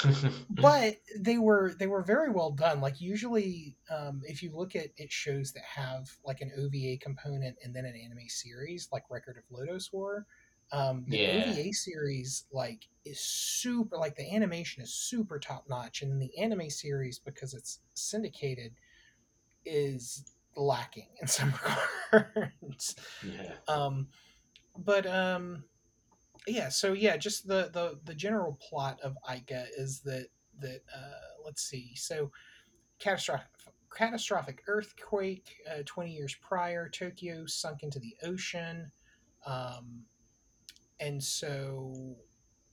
[0.49, 2.82] but they were they were very well done.
[2.82, 7.57] Like usually, um, if you look at it, shows that have like an OVA component
[7.64, 10.26] and then an anime series, like Record of Lodoss War.
[10.72, 11.30] Um, the Yeah.
[11.30, 16.38] OVA series like is super like the animation is super top notch, and then the
[16.38, 18.74] anime series because it's syndicated
[19.66, 20.26] is
[20.56, 21.54] lacking in some
[22.12, 22.96] regards.
[23.24, 23.54] yeah.
[23.68, 24.08] Um,
[24.78, 25.64] but um,
[26.48, 30.28] yeah, so yeah, just the the the general plot of Aika is that
[30.60, 32.32] that uh, let's see, so
[33.00, 33.48] catastrophic
[33.96, 38.92] catastrophic earthquake uh, 20 years prior, Tokyo sunk into the ocean,
[39.46, 40.04] um,
[41.00, 42.16] and so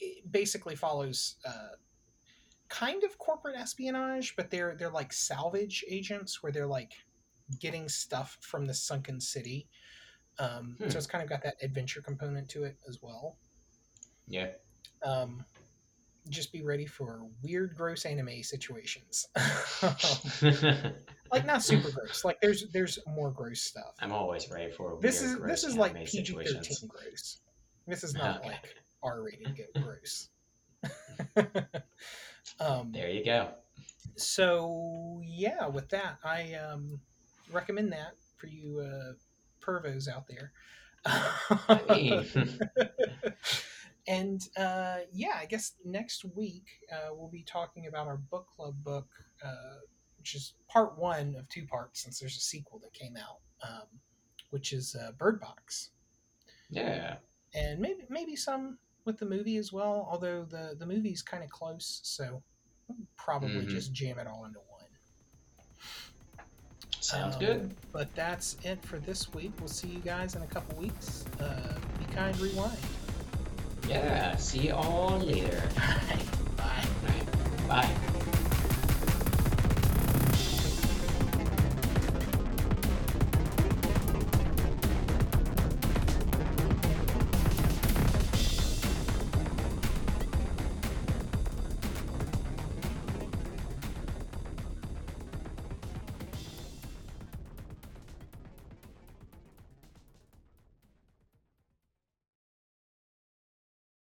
[0.01, 1.37] it basically follows.
[1.45, 1.77] Uh,
[2.73, 6.93] kind of corporate espionage, but they're they're like salvage agents where they're like
[7.61, 9.69] getting stuff from the sunken city.
[10.39, 10.89] Um, Hmm.
[10.89, 13.37] So it's kind of got that adventure component to it as well.
[14.27, 14.53] Yeah.
[15.05, 15.45] Um,
[16.31, 19.27] just be ready for weird, gross anime situations.
[21.33, 22.25] like not super gross.
[22.25, 23.95] Like there's there's more gross stuff.
[24.01, 26.69] I'm always ready for This weird, is gross this is like PG situations.
[26.69, 27.39] thirteen gross.
[27.87, 28.49] This is not Okay.
[28.53, 30.29] like R rated gross.
[32.61, 33.49] um, There you go.
[34.17, 37.01] so yeah, with that, I um,
[37.51, 39.13] recommend that for you uh,
[39.61, 40.53] pervos out there.
[44.09, 48.75] And uh, yeah, I guess next week uh, we'll be talking about our book club
[48.83, 49.07] book,
[49.45, 49.79] uh,
[50.19, 53.39] which is part one of two parts since there's a sequel that came out,
[53.69, 53.87] um,
[54.51, 55.91] which is uh, Bird Box,
[56.69, 57.17] yeah.
[57.55, 60.07] and maybe maybe some with the movie as well.
[60.11, 62.43] Although the the movie's kind of close, so
[63.17, 63.69] probably Mhm.
[63.69, 64.69] just jam it all into one.
[67.01, 67.77] Sounds Um, good.
[67.93, 69.53] But that's it for this week.
[69.59, 71.25] We'll see you guys in a couple weeks.
[71.41, 72.79] Uh, be kind, rewind.
[73.89, 74.37] Yeah.
[74.37, 75.69] See you all later.
[76.57, 76.87] Bye.
[77.03, 77.69] Right.
[77.69, 78.09] Bye.